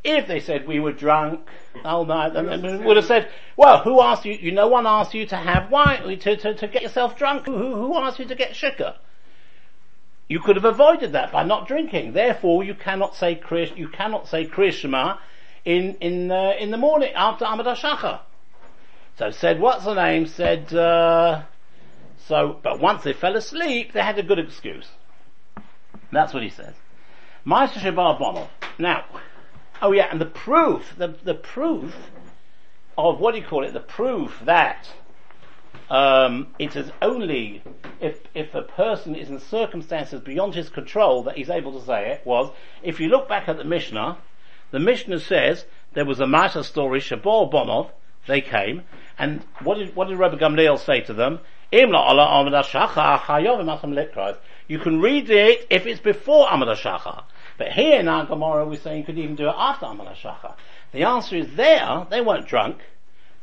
If 0.04 0.28
they 0.28 0.38
said 0.38 0.68
we 0.68 0.80
were 0.80 0.92
drunk 0.92 1.48
all 1.84 2.04
night, 2.04 2.34
then 2.34 2.46
they 2.46 2.76
would 2.76 2.96
have 2.96 3.06
said, 3.06 3.30
well, 3.56 3.82
who 3.82 4.00
asked 4.00 4.24
you, 4.24 4.34
you, 4.34 4.52
no 4.52 4.68
one 4.68 4.86
asked 4.86 5.14
you 5.14 5.26
to 5.26 5.36
have 5.36 5.70
wine, 5.70 6.18
to, 6.20 6.36
to, 6.36 6.54
to 6.54 6.68
get 6.68 6.82
yourself 6.82 7.16
drunk, 7.16 7.46
who, 7.46 7.74
who 7.74 7.96
asked 7.96 8.18
you 8.18 8.26
to 8.26 8.34
get 8.34 8.54
sugar? 8.54 8.94
You 10.28 10.40
could 10.40 10.56
have 10.56 10.64
avoided 10.64 11.12
that 11.12 11.32
by 11.32 11.42
not 11.42 11.66
drinking. 11.66 12.12
Therefore, 12.12 12.62
you 12.62 12.74
cannot 12.74 13.16
say 13.16 13.34
Krish, 13.34 13.76
you 13.76 13.88
cannot 13.88 14.28
say 14.28 14.46
Krishma 14.46 15.18
in, 15.64 15.94
in, 16.00 16.30
uh, 16.30 16.52
in 16.58 16.70
the 16.70 16.76
morning 16.76 17.12
after 17.14 17.44
Amad 17.44 17.66
HaShachar. 17.66 18.20
So 19.18 19.30
said, 19.30 19.60
what's 19.60 19.84
the 19.84 19.94
name? 19.94 20.26
Said, 20.26 20.72
uh, 20.74 21.42
so, 22.26 22.58
but 22.62 22.80
once 22.80 23.04
they 23.04 23.12
fell 23.12 23.36
asleep, 23.36 23.92
they 23.92 24.02
had 24.02 24.18
a 24.18 24.22
good 24.22 24.38
excuse. 24.38 24.88
That's 26.10 26.34
what 26.34 26.42
he 26.42 26.50
says. 26.50 26.74
Ma'aser 27.46 27.78
Shebar 27.78 28.18
Bonov. 28.18 28.48
Now, 28.78 29.04
oh 29.82 29.92
yeah, 29.92 30.08
and 30.10 30.20
the 30.20 30.26
proof, 30.26 30.94
the, 30.96 31.16
the 31.22 31.34
proof 31.34 31.94
of, 32.96 33.20
what 33.20 33.32
do 33.32 33.40
you 33.40 33.46
call 33.46 33.64
it, 33.64 33.72
the 33.72 33.80
proof 33.80 34.40
that 34.44 34.88
um, 35.90 36.48
it 36.58 36.76
is 36.76 36.90
only 37.02 37.62
if 38.00 38.20
if 38.34 38.54
a 38.54 38.62
person 38.62 39.14
is 39.14 39.28
in 39.28 39.38
circumstances 39.38 40.20
beyond 40.20 40.54
his 40.54 40.68
control 40.68 41.24
that 41.24 41.36
he's 41.36 41.50
able 41.50 41.78
to 41.78 41.84
say 41.84 42.12
it 42.12 42.24
was 42.24 42.50
if 42.82 43.00
you 43.00 43.08
look 43.08 43.28
back 43.28 43.48
at 43.48 43.58
the 43.58 43.64
Mishnah, 43.64 44.18
the 44.70 44.78
Mishnah 44.78 45.20
says 45.20 45.66
there 45.94 46.04
was 46.04 46.20
a 46.20 46.26
matter 46.26 46.62
story 46.62 47.00
Shabor 47.00 47.50
Bonov, 47.50 47.90
they 48.26 48.40
came, 48.40 48.82
and 49.18 49.44
what 49.62 49.78
did 49.78 49.94
what 49.94 50.08
did 50.08 50.18
Rabbi 50.18 50.36
Gamliel 50.36 50.78
say 50.78 51.00
to 51.02 51.12
them? 51.12 51.40
You 51.72 51.86
can 54.78 55.00
read 55.00 55.30
it 55.30 55.66
if 55.70 55.86
it's 55.86 56.00
before 56.00 56.46
Amad 56.46 56.68
HaShachar. 56.68 57.24
But 57.58 57.72
here 57.72 57.98
in 58.00 58.08
our 58.08 58.26
Gemara 58.26 58.64
we're 58.64 58.78
saying 58.78 58.98
you 58.98 59.04
could 59.04 59.18
even 59.18 59.36
do 59.36 59.48
it 59.48 59.54
after 59.56 59.86
Amad 59.86 60.14
HaShachar. 60.14 60.54
The 60.92 61.02
answer 61.02 61.36
is 61.36 61.54
there, 61.56 62.06
they 62.10 62.20
weren't 62.20 62.46
drunk. 62.46 62.78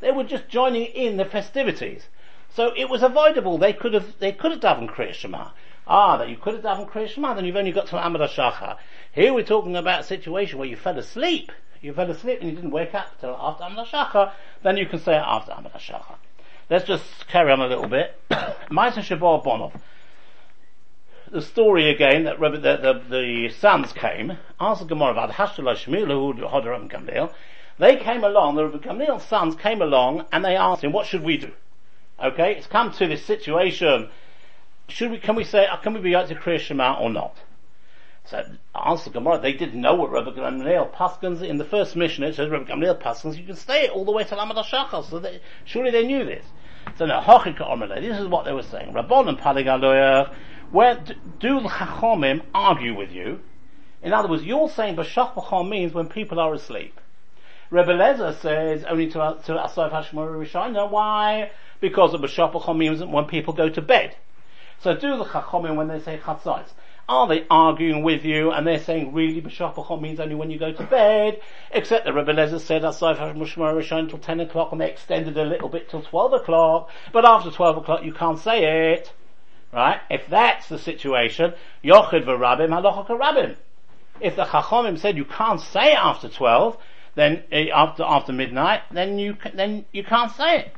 They 0.00 0.10
were 0.10 0.24
just 0.24 0.48
joining 0.48 0.86
in 0.86 1.16
the 1.16 1.24
festivities. 1.24 2.08
So 2.54 2.72
it 2.76 2.88
was 2.90 3.02
avoidable. 3.02 3.56
They 3.58 3.72
could 3.72 3.94
have, 3.94 4.18
they 4.18 4.32
could 4.32 4.50
have 4.50 4.60
done 4.60 4.88
Kriya 4.88 5.14
Shema. 5.14 5.50
Ah, 5.86 6.16
that 6.16 6.28
you 6.28 6.36
could 6.36 6.54
have 6.54 6.62
done 6.62 6.86
Kriya 6.86 7.08
Shema, 7.08 7.34
then 7.34 7.44
you've 7.44 7.56
only 7.56 7.72
got 7.72 7.88
to 7.88 7.96
Amad 7.96 8.28
HaShachar. 8.28 8.76
Here 9.12 9.34
we're 9.34 9.44
talking 9.44 9.76
about 9.76 10.00
a 10.00 10.04
situation 10.04 10.58
where 10.58 10.68
you 10.68 10.76
fell 10.76 10.98
asleep. 10.98 11.50
You 11.80 11.92
fell 11.92 12.10
asleep 12.10 12.40
and 12.40 12.50
you 12.50 12.54
didn't 12.56 12.70
wake 12.70 12.94
up 12.94 13.12
until 13.14 13.36
after 13.38 13.64
Amad 13.64 13.88
HaShachar, 13.88 14.32
then 14.62 14.76
you 14.76 14.86
can 14.86 15.00
say 15.00 15.14
after 15.14 15.52
Amad 15.52 15.72
HaShachar. 15.72 16.16
Let's 16.70 16.86
just 16.86 17.26
carry 17.26 17.50
on 17.50 17.60
a 17.60 17.66
little 17.66 17.88
bit. 17.88 18.14
Ma'aser 18.30 19.02
Shabbat 19.02 19.44
Bonov. 19.44 19.72
The 21.30 21.42
story 21.42 21.90
again 21.90 22.24
that 22.24 22.38
Rebbe, 22.38 22.58
the, 22.58 22.76
the, 22.76 23.02
the 23.08 23.48
sons 23.54 23.92
came, 23.92 24.38
asked 24.60 24.86
Gemara 24.86 25.12
about 25.12 25.30
Hashtalah 25.30 25.76
Shemilu, 25.76 26.38
Hodaram 26.38 26.88
Gamliel. 26.90 27.32
They 27.78 27.96
came 27.96 28.22
along, 28.22 28.54
the 28.54 28.66
Rebbe 28.66 28.78
Gamliel's 28.78 29.24
sons 29.24 29.56
came 29.56 29.82
along 29.82 30.26
and 30.30 30.44
they 30.44 30.56
asked 30.56 30.84
him, 30.84 30.92
what 30.92 31.06
should 31.06 31.24
we 31.24 31.38
do? 31.38 31.50
Okay, 32.22 32.54
it's 32.54 32.66
come 32.66 32.92
to 32.92 33.08
this 33.08 33.24
situation. 33.24 34.10
Should 34.88 35.10
we, 35.10 35.18
can 35.18 35.36
we 35.36 35.44
say, 35.44 35.66
uh, 35.66 35.76
can 35.76 35.94
we 35.94 36.00
be 36.00 36.14
out 36.14 36.28
to 36.28 36.34
Kriya 36.34 36.58
Shema 36.58 36.98
or 36.98 37.10
not? 37.10 37.36
So, 38.24 38.44
answer 38.74 39.10
Gemara, 39.10 39.40
they 39.40 39.52
didn't 39.52 39.80
know 39.80 39.94
what 39.94 40.10
Rabbi 40.10 40.30
Gamliel 40.30 40.92
Paskins, 40.92 41.42
in 41.42 41.58
the 41.58 41.64
first 41.64 41.96
mission 41.96 42.22
it 42.24 42.36
says 42.36 42.50
Rabbi 42.50 42.70
Gamliel 42.70 43.00
Paskins, 43.00 43.36
you 43.36 43.44
can 43.44 43.56
stay 43.56 43.88
all 43.88 44.04
the 44.04 44.12
way 44.12 44.24
to 44.24 44.36
Lamad 44.36 44.56
HaShachar, 44.56 45.08
so 45.08 45.18
they, 45.18 45.40
surely 45.64 45.90
they 45.90 46.06
knew 46.06 46.24
this. 46.24 46.44
So 46.96 47.06
now, 47.06 47.20
Hochika 47.20 47.62
Omele, 47.68 48.00
this 48.00 48.18
is 48.18 48.28
what 48.28 48.44
they 48.44 48.52
were 48.52 48.62
saying. 48.62 48.92
Rabbon 48.92 49.28
and 49.28 49.38
Paligaloyer, 49.38 50.34
where 50.70 51.02
do 51.40 51.60
the 51.60 51.68
Chachomim 51.68 52.42
argue 52.54 52.94
with 52.94 53.10
you? 53.10 53.40
In 54.02 54.12
other 54.12 54.28
words, 54.28 54.42
you're 54.42 54.68
saying 54.68 54.96
B'chom 54.96 55.68
means 55.68 55.92
when 55.94 56.08
people 56.08 56.40
are 56.40 56.52
asleep. 56.54 57.00
Rebbe 57.70 57.92
Lezer 57.92 58.34
says 58.40 58.84
only 58.84 59.06
to, 59.08 59.38
to 59.44 59.64
Asaf 59.64 59.92
Hashmor 59.92 60.28
Rishon. 60.28 60.90
Why? 60.90 61.50
Because 61.80 62.12
B'shach 62.14 62.52
B'chom 62.52 62.76
means 62.76 63.02
when 63.04 63.26
people 63.26 63.54
go 63.54 63.68
to 63.68 63.80
bed. 63.80 64.16
So 64.82 64.96
do 64.96 65.16
the 65.16 65.24
Chachomim 65.24 65.76
when 65.76 65.86
they 65.86 66.00
say 66.00 66.18
Chatzais. 66.18 66.66
Are 67.08 67.28
they 67.28 67.46
arguing 67.48 68.02
with 68.02 68.24
you 68.24 68.50
and 68.50 68.66
they're 68.66 68.80
saying 68.80 69.12
really 69.12 69.40
B'shach 69.40 69.74
B'chom 69.74 70.00
means 70.00 70.18
only 70.18 70.34
when 70.34 70.50
you 70.50 70.58
go 70.58 70.72
to 70.72 70.82
bed? 70.84 71.40
Except 71.70 72.04
that 72.04 72.12
Rebbe 72.12 72.32
Lezer 72.32 72.58
said 72.58 72.84
Asaf 72.84 73.16
Hashmor 73.18 73.74
Rishon 73.74 74.00
until 74.00 74.18
10 74.18 74.40
o'clock 74.40 74.72
and 74.72 74.80
they 74.80 74.90
extended 74.90 75.36
a 75.36 75.44
little 75.44 75.68
bit 75.68 75.88
till 75.88 76.02
12 76.02 76.32
o'clock. 76.32 76.90
But 77.12 77.24
after 77.24 77.52
12 77.52 77.76
o'clock 77.76 78.04
you 78.04 78.12
can't 78.12 78.40
say 78.40 78.92
it. 78.92 79.12
Right? 79.72 80.00
If 80.10 80.26
that's 80.28 80.68
the 80.68 80.80
situation, 80.80 81.54
Yochid 81.84 82.24
v'Rabim 82.24 82.70
halacha 82.70 83.06
Rabim. 83.08 83.56
If 84.20 84.34
the 84.34 84.46
Chachomim 84.46 84.98
said 84.98 85.16
you 85.16 85.24
can't 85.24 85.60
say 85.60 85.92
it 85.92 85.98
after 85.98 86.28
12, 86.28 86.76
then 87.14 87.44
eh, 87.52 87.66
after 87.72 88.02
after 88.02 88.32
midnight, 88.32 88.82
then 88.90 89.18
you 89.18 89.36
then 89.54 89.84
you 89.92 90.02
can't 90.02 90.32
say 90.32 90.58
it. 90.58 90.76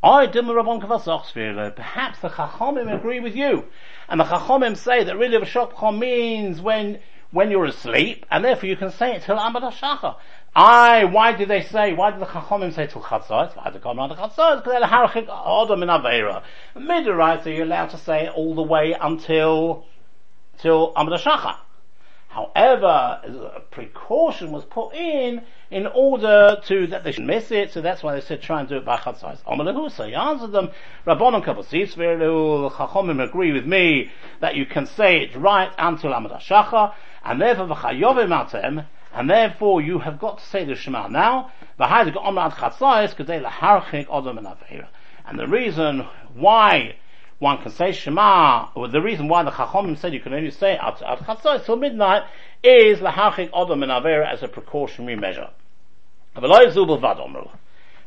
I 0.00 0.28
Rabban 0.28 0.80
Kavasochsvir. 0.80 1.74
Perhaps 1.74 2.20
the 2.20 2.28
Chachomim 2.28 2.94
agree 2.94 3.18
with 3.18 3.34
you, 3.34 3.64
and 4.08 4.20
the 4.20 4.24
Chachomim 4.24 4.76
say 4.76 5.02
that 5.02 5.16
really 5.16 5.36
V'shopchom 5.38 5.98
means 5.98 6.60
when 6.60 7.00
when 7.32 7.50
you're 7.50 7.64
asleep, 7.64 8.24
and 8.30 8.44
therefore 8.44 8.68
you 8.68 8.76
can 8.76 8.92
say 8.92 9.16
it 9.16 9.22
till 9.22 9.36
Amad 9.36 9.62
Hashachar. 9.72 10.16
I, 10.54 11.04
why 11.04 11.32
did 11.32 11.48
they 11.48 11.62
say, 11.62 11.92
why 11.92 12.12
did 12.12 12.20
the 12.20 12.26
Chachomim 12.26 12.72
say 12.72 12.86
till 12.86 13.02
Chatzos? 13.02 13.54
Why 13.54 13.70
did 13.70 13.84
around 13.84 14.10
to 14.10 14.14
Chatzos? 14.14 14.62
Because 14.62 14.80
they're 14.80 14.82
Harachik 14.82 15.26
Odom 15.26 15.82
in 15.82 15.88
Aveira. 15.88 16.42
Midirai, 16.76 17.42
so 17.42 17.50
you're 17.50 17.66
allowed 17.66 17.90
to 17.90 17.98
say 17.98 18.26
it 18.26 18.32
all 18.34 18.54
the 18.54 18.62
way 18.62 18.94
until, 18.98 19.84
till 20.58 20.94
Amad 20.94 21.18
Hashachar. 21.18 21.56
However, 22.28 23.20
a 23.56 23.60
precaution 23.70 24.52
was 24.52 24.64
put 24.64 24.94
in 24.94 25.42
in 25.70 25.86
order 25.86 26.56
to 26.64 26.86
that 26.88 27.04
they 27.04 27.12
should 27.12 27.24
miss 27.24 27.50
it, 27.50 27.72
so 27.72 27.80
that's 27.80 28.02
why 28.02 28.14
they 28.14 28.20
said 28.20 28.40
try 28.40 28.60
and 28.60 28.68
do 28.68 28.76
it 28.76 28.84
by 28.84 28.96
chatzais. 28.96 29.38
Amalahu, 29.44 29.90
so 29.90 30.06
he 30.06 30.14
answered 30.14 30.52
them, 30.52 30.70
Kabbasis 31.06 31.94
the 31.94 32.70
Chachomim 32.74 33.22
agree 33.22 33.52
with 33.52 33.66
me 33.66 34.10
that 34.40 34.56
you 34.56 34.64
can 34.64 34.86
say 34.86 35.22
it 35.22 35.36
right 35.36 35.70
until 35.78 36.12
Amad 36.12 36.40
HaShachar, 36.40 36.94
and 37.24 37.40
therefore 37.40 37.66
v'chayovim 37.66 38.48
atem, 38.48 38.86
and 39.12 39.28
therefore 39.28 39.82
you 39.82 39.98
have 39.98 40.18
got 40.18 40.38
to 40.38 40.44
say 40.44 40.64
the 40.64 40.74
Shema 40.74 41.08
now, 41.08 41.50
v'haydik 41.78 42.14
omrad 42.14 42.52
chatzais, 42.52 43.14
k'dei 43.14 43.44
laharchik 43.44 44.06
odom 44.06 44.38
and 45.26 45.38
the 45.38 45.46
reason 45.46 46.06
why 46.34 46.96
one 47.38 47.58
can 47.62 47.70
say 47.70 47.92
Shema, 47.92 48.68
or 48.74 48.88
the 48.88 49.00
reason 49.00 49.28
why 49.28 49.42
the 49.42 49.50
Chachomim 49.50 49.96
said 49.98 50.12
you 50.12 50.20
can 50.20 50.32
only 50.32 50.50
say 50.50 50.76
at, 50.76 51.00
at 51.02 51.18
Chatzos 51.20 51.64
till 51.66 51.76
midnight 51.76 52.24
is 52.62 52.98
lahachik 52.98 53.50
odom 53.50 53.82
and 53.82 53.92
avera 53.92 54.26
as 54.32 54.42
a 54.42 54.48
precautionary 54.48 55.16
measure. 55.16 55.50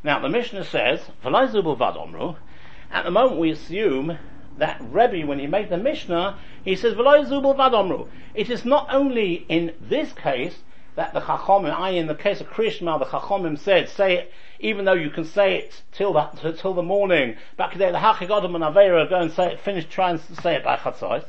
Now 0.04 0.20
the 0.20 0.30
Mishnah 0.30 0.66
says, 0.66 1.02
at 1.24 3.04
the 3.06 3.12
moment 3.12 3.40
we 3.40 3.52
assume 3.52 4.18
that 4.58 4.82
Rebbe, 4.82 5.26
when 5.26 5.40
he 5.40 5.48
made 5.48 5.70
the 5.70 5.78
Mishnah, 5.78 6.38
he 6.64 6.76
says. 6.76 6.96
It 6.98 8.50
is 8.50 8.66
not 8.66 8.88
only 8.94 9.46
in 9.48 9.74
this 9.80 10.14
case 10.14 10.58
that 10.96 11.14
the 11.14 11.22
Chachomim, 11.22 11.72
I 11.74 11.92
in 11.92 12.08
the 12.08 12.16
case 12.16 12.42
of 12.42 12.48
Krishma, 12.48 13.00
the 13.00 13.06
Chachomim 13.06 13.58
said, 13.58 13.90
say 13.90 14.16
it, 14.16 14.34
even 14.60 14.86
though 14.86 14.94
you 14.94 15.10
can 15.10 15.26
say 15.26 15.56
it 15.58 15.82
till 15.92 16.14
that, 16.14 16.38
till 16.58 16.74
the 16.74 16.84
morning, 16.84 17.38
back 17.58 17.72
today, 17.72 17.92
the 17.92 17.98
Hachigodam 17.98 18.56
and 18.56 18.64
Avera, 18.64 19.10
go 19.10 19.22
and 19.22 19.32
say 19.32 19.54
it, 19.54 19.60
finish, 19.62 19.86
try 19.86 20.12
and 20.12 20.20
say 20.20 20.56
it 20.56 20.64
by 20.64 20.78
Chatzos. 20.78 21.26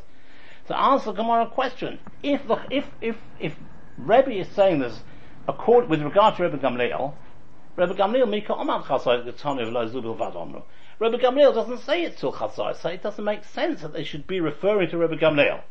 So 0.69 0.75
answer 0.75 1.07
the 1.07 1.23
Gemara 1.23 1.47
question. 1.47 1.99
If 2.23 2.47
the, 2.47 2.61
if, 2.71 2.85
if, 3.01 3.17
if 3.41 3.57
Rebbe 3.99 4.31
is 4.31 4.49
saying 4.49 4.79
this, 4.79 5.03
with 5.47 6.03
regard 6.03 6.37
to 6.37 6.45
Rebbe 6.45 6.59
Gamliel, 6.59 7.15
Rebbe 7.77 7.95
Gamliel 7.95 8.29
Mika 8.29 8.55
Omar 8.55 8.83
the 8.83 9.33
Vadomru. 9.33 10.63
Rebbe 10.99 11.19
Gamliel 11.19 11.53
doesn't 11.53 11.79
say 11.79 12.05
it 12.05 12.17
till 12.17 12.33
Chatzos, 12.33 12.77
so 12.77 12.91
it 12.91 13.03
doesn't 13.03 13.25
make 13.25 13.45
sense 13.45 13.83
that 13.83 13.93
they 13.93 14.05
should 14.05 14.27
be 14.27 14.41
referring 14.41 14.89
to 14.91 14.99
Rebbe 14.99 15.17
Gamliel. 15.17 15.63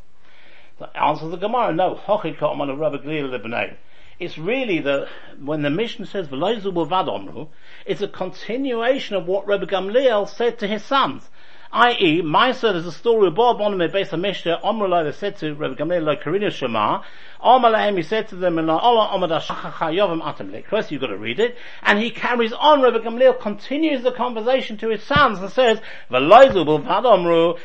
So 0.78 0.88
answers 0.94 1.30
the 1.30 1.36
Gemara, 1.38 1.72
no, 1.72 1.94
Hochika 1.94 2.42
Omar 2.42 2.68
Rebbe 2.74 2.98
Gamliel 2.98 3.30
Libnei. 3.30 3.76
It's 4.18 4.36
really 4.36 4.78
the, 4.80 5.08
when 5.40 5.62
the 5.62 5.70
mission 5.70 6.04
says 6.04 6.28
V'lo 6.28 6.60
Zubil 6.60 6.86
Vadomru, 6.86 7.48
it's 7.86 8.02
a 8.02 8.08
continuation 8.08 9.16
of 9.16 9.26
what 9.26 9.46
Rebbe 9.46 9.66
Gamliel 9.66 10.28
said 10.28 10.58
to 10.58 10.66
his 10.66 10.84
sons 10.84 11.30
i.e., 11.74 12.20
Maisa, 12.20 12.70
there's 12.72 12.86
a 12.86 12.92
story 12.92 13.28
of 13.28 13.34
Bob 13.34 13.62
on 13.62 13.78
based 13.78 14.12
on 14.12 14.20
Mishnah, 14.20 14.60
Omrullah, 14.62 15.04
they 15.04 15.12
said 15.12 15.38
to 15.38 15.54
Rabbi 15.54 15.74
Gamliel, 15.74 16.04
like 16.04 16.22
Karina 16.22 16.50
Shema, 16.50 17.02
Omalahem, 17.42 17.96
he 17.96 18.02
said 18.02 18.28
to 18.28 18.36
them, 18.36 18.56
Lekros, 18.56 20.90
you've 20.90 21.00
got 21.00 21.06
to 21.06 21.16
read 21.16 21.40
it, 21.40 21.56
and 21.82 21.98
he 21.98 22.10
carries 22.10 22.52
on, 22.52 22.82
Rabbi 22.82 22.98
Gamliel 22.98 23.40
continues 23.40 24.02
the 24.02 24.12
conversation 24.12 24.76
to 24.76 24.90
his 24.90 25.02
sons 25.02 25.38
and 25.38 25.50
says, 25.50 25.80
when 26.08 26.28
the 26.28 27.56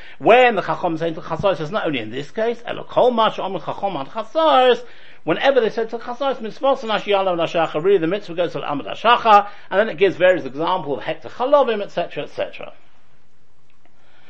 Chachom 0.62 0.98
saying 0.98 1.16
to 1.16 1.22
Chasar 1.22 1.58
says, 1.58 1.70
not 1.70 1.86
only 1.86 2.00
in 2.00 2.10
this 2.10 2.32
case, 2.32 2.64
whenever 5.26 5.60
they 5.60 5.70
said 5.70 5.90
to 5.90 5.98
Chasar, 5.98 6.38
mitzvot 6.38 6.84
and 6.84 6.92
Ashiyala 6.92 7.84
really 7.84 7.98
the 7.98 8.08
mitzvah 8.08 8.36
goes 8.36 8.54
to 8.54 8.62
Amad 8.62 8.88
Ashacha, 8.88 9.50
and 9.70 9.80
then 9.82 9.90
it 9.90 9.98
gives 9.98 10.16
various 10.16 10.46
examples 10.46 11.00
of 11.00 11.04
Hekta 11.04 11.30
Chalovim, 11.30 11.84
etc., 11.84 12.24
etc. 12.24 12.72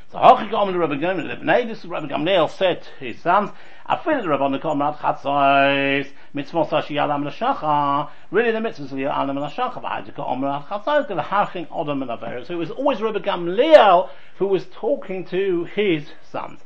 So 0.10 0.20
Hochi 0.20 0.50
Gom 0.50 0.72
to 0.72 0.80
Rabbi 0.80 0.93
Gamliel, 0.93 1.38
Ibnei, 1.38 1.67
this 1.67 1.84
Rabbi 1.84 2.08
Gamliel 2.08 2.50
said 2.50 2.82
to 2.82 2.89
his 3.06 3.20
sons, 3.20 3.50
Afil 3.89 4.22
the 4.22 4.30
Rabbi 4.30 4.58
Komrat 4.58 5.00
Chatzos, 5.00 6.08
mitzvot 6.34 6.70
sashi 6.70 6.91
yalam 6.91 7.26
l'shacha, 7.26 8.10
really 8.32 8.52
the 8.52 8.60
mitzvahs 8.60 8.93
of 8.93 8.98
yalam 8.98 9.38
l'shacha, 9.38 9.84
v'aydik 9.84 10.15
omrat 10.15 10.67
chatzos, 10.67 11.10
the 11.10 11.22
harching 11.22 11.65
odom 11.65 12.02
and 12.02 12.10
averis. 12.10 12.48
So 12.48 12.54
it 12.54 12.58
was 12.58 12.72
always 12.72 13.02
Rabbi 13.02 13.20
Gamliel 13.20 14.08
who 14.38 14.48
was 14.48 14.65
talking 14.67 15.26
to 15.26 15.65
his 15.65 16.10
sons. 16.32 16.62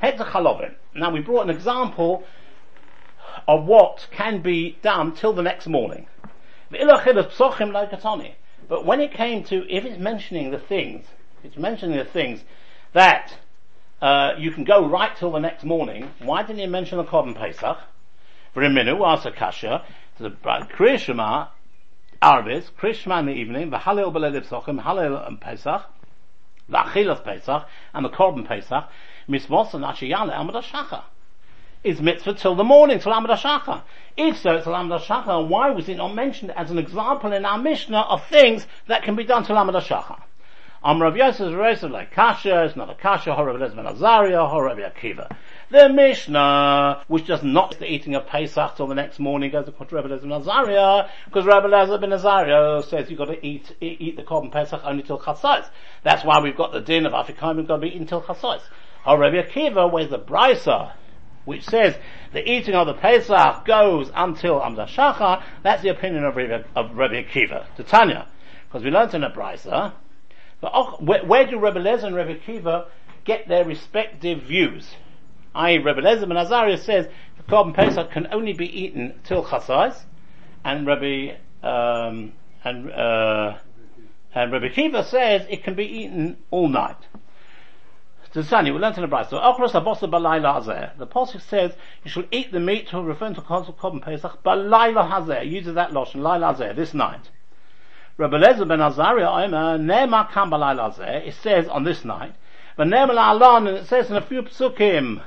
Head 0.00 0.16
to 0.18 0.24
Chalovim. 0.24 0.76
Now 0.94 1.10
we 1.10 1.18
brought 1.18 1.42
an 1.42 1.50
example 1.50 2.22
of 3.48 3.64
what 3.64 4.06
can 4.12 4.42
be 4.42 4.78
done 4.82 5.12
till 5.12 5.32
the 5.32 5.42
next 5.42 5.66
morning. 5.66 6.06
But 6.70 6.86
when 8.84 9.00
it 9.00 9.12
came 9.12 9.42
to, 9.44 9.74
if 9.74 9.84
it's 9.84 9.98
mentioning 9.98 10.52
the 10.52 10.58
things, 10.60 11.04
it's 11.42 11.56
mentioning 11.56 11.98
the 11.98 12.04
things 12.04 12.44
that 12.92 13.32
uh, 14.00 14.34
you 14.38 14.50
can 14.50 14.64
go 14.64 14.86
right 14.86 15.16
till 15.16 15.32
the 15.32 15.38
next 15.38 15.64
morning. 15.64 16.10
Why 16.20 16.42
didn't 16.42 16.58
he 16.58 16.66
mention 16.66 16.98
the 16.98 17.04
Korban 17.04 17.34
Pesach? 17.34 17.78
V'riminu 18.54 19.00
asa 19.04 19.32
kasha, 19.32 19.84
to 20.18 20.22
the 20.24 20.30
Kriya 20.30 20.98
Shema, 20.98 21.48
Arabis, 22.22 22.70
Kriya 22.78 22.94
Shema 22.94 23.18
in 23.20 23.26
the 23.26 23.32
evening, 23.32 23.70
the 23.70 23.76
B'Leil 23.76 24.46
Psochim, 24.46 24.82
Halil 24.82 25.16
and 25.26 25.40
Pesach, 25.40 25.82
the 26.68 26.76
Achilas 26.76 27.22
Pesach, 27.22 27.66
and 27.94 28.04
the 28.04 28.10
Korban 28.10 28.46
Pesach, 28.46 28.84
Mismos 29.28 29.74
and 29.74 29.84
Ashiyale 29.84 30.32
Amad. 30.34 31.02
Is 31.84 32.00
mitzvah 32.00 32.34
till 32.34 32.54
the 32.54 32.64
morning, 32.64 32.98
till 32.98 33.12
Amad. 33.12 33.82
If 34.16 34.38
so, 34.38 34.56
it's 34.56 34.66
Amad 34.66 35.48
why 35.48 35.70
was 35.70 35.88
it 35.88 35.96
not 35.96 36.14
mentioned 36.14 36.50
as 36.52 36.70
an 36.70 36.78
example 36.78 37.32
in 37.32 37.44
our 37.44 37.58
Mishnah 37.58 38.00
of 38.00 38.26
things 38.26 38.66
that 38.88 39.02
can 39.02 39.16
be 39.16 39.24
done 39.24 39.44
till 39.44 39.56
Amad? 39.56 40.22
Am 40.86 41.02
Rav 41.02 41.16
Yosef 41.16 41.52
like 41.90 42.12
Kasha, 42.12 42.62
it's 42.62 42.76
not 42.76 42.88
a 42.88 42.94
Kasha, 42.94 43.30
Horav 43.30 43.56
Elazar 43.56 43.74
ben 43.74 43.86
Azaria, 43.86 44.48
Horav 44.48 44.78
Akiva. 44.78 45.28
The 45.68 45.88
Mishnah, 45.88 47.02
which 47.08 47.26
does 47.26 47.42
not 47.42 47.76
the 47.80 47.90
eating 47.90 48.14
of 48.14 48.28
Pesach 48.28 48.76
till 48.76 48.86
the 48.86 48.94
next 48.94 49.18
morning, 49.18 49.50
goes 49.50 49.64
to 49.64 49.72
Rabbi 49.72 50.06
Elazar 50.06 50.44
Azaria, 50.44 51.08
because 51.24 51.44
Rabbi 51.44 51.66
Elazar 51.66 52.00
ben 52.00 52.10
Azaria 52.10 52.84
says 52.84 53.10
you've 53.10 53.18
got 53.18 53.24
to 53.24 53.44
eat, 53.44 53.74
eat, 53.80 54.00
eat 54.00 54.16
the 54.16 54.22
Korban 54.22 54.52
Pesach 54.52 54.80
only 54.84 55.02
till 55.02 55.18
Chatzais. 55.18 55.68
That's 56.04 56.24
why 56.24 56.38
we've 56.40 56.56
got 56.56 56.72
the 56.72 56.80
din 56.80 57.04
of 57.04 57.14
Afikaim, 57.14 57.56
we've 57.56 57.66
got 57.66 57.78
to 57.78 57.82
be 57.82 57.88
eaten 57.88 58.06
till 58.06 58.22
Chatzais. 58.22 58.62
Rabbi 59.04 59.42
Akiva, 59.42 59.92
where's 59.92 60.10
the 60.10 60.20
Brisa, 60.20 60.92
which 61.46 61.64
says 61.64 61.96
the 62.32 62.48
eating 62.48 62.76
of 62.76 62.86
the 62.86 62.94
Pesach 62.94 63.64
goes 63.64 64.08
until 64.14 64.60
Amzah 64.60 64.86
Shacha, 64.86 65.42
that's 65.64 65.82
the 65.82 65.88
opinion 65.88 66.22
of 66.22 66.36
Rabbi, 66.36 66.62
of 66.76 66.96
Rabbi 66.96 67.24
Akiva, 67.24 67.74
to 67.74 67.82
Tanya. 67.82 68.28
Because 68.68 68.84
we 68.84 68.92
learned 68.92 69.14
in 69.14 69.24
a 69.24 69.30
Brisa, 69.30 69.92
but 70.60 71.02
where, 71.02 71.24
where 71.24 71.46
do 71.46 71.58
Rebbe 71.58 71.80
Lezer 71.80 72.04
and 72.04 72.16
Rebbe 72.16 72.36
Kiva 72.36 72.86
get 73.24 73.48
their 73.48 73.64
respective 73.64 74.42
views? 74.42 74.94
I.e. 75.54 75.78
Rebbe 75.78 76.00
Lezer 76.00 76.24
and 76.24 76.38
Azariah 76.38 76.78
says 76.78 77.08
the 77.36 77.42
Korban 77.44 77.74
Pesach 77.74 78.10
can 78.10 78.28
only 78.32 78.52
be 78.52 78.66
eaten 78.66 79.20
till 79.24 79.44
Chasais, 79.44 80.02
and 80.64 80.86
Rebbe, 80.86 81.36
um, 81.62 82.32
and, 82.64 82.90
uh, 82.90 83.58
and 84.34 84.52
Rebbe 84.52 84.70
Kiva 84.70 85.04
says 85.04 85.46
it 85.48 85.62
can 85.64 85.74
be 85.74 85.84
eaten 85.84 86.36
all 86.50 86.68
night. 86.68 86.96
So 88.36 88.42
Sani, 88.42 88.70
we 88.70 88.78
learned 88.78 88.96
in 88.96 89.02
the 89.02 89.08
Bride. 89.08 89.30
So 89.30 89.38
Ochros 89.38 89.72
Balayla. 89.72 90.98
The 90.98 91.06
Pasuk 91.06 91.40
says 91.40 91.72
you 92.04 92.10
shall 92.10 92.24
eat 92.30 92.52
the 92.52 92.60
meat 92.60 92.88
to 92.88 93.00
refer 93.00 93.32
to 93.32 93.40
Korban 93.40 94.02
Pesach 94.02 94.42
Balayla 94.44 95.10
Hazer. 95.10 95.42
Uses 95.42 95.74
that 95.74 95.94
lotion, 95.94 96.22
Laila 96.22 96.52
Hazer, 96.52 96.74
this 96.74 96.92
night. 96.92 97.30
Rabbi 98.18 98.38
Lezer 98.38 98.66
ben 98.66 98.80
Azariah 98.80 99.44
Omer, 99.44 99.76
Ne'ma 99.76 100.32
kam 100.32 100.50
it 100.50 101.34
says 101.34 101.68
on 101.68 101.84
this 101.84 102.02
night, 102.02 102.34
Ne'ma 102.78 103.10
la'alon, 103.10 103.68
and 103.68 103.76
it 103.76 103.86
says 103.88 104.08
in 104.10 104.16
a 104.16 104.22
few 104.22 104.40
psukim, 104.40 105.22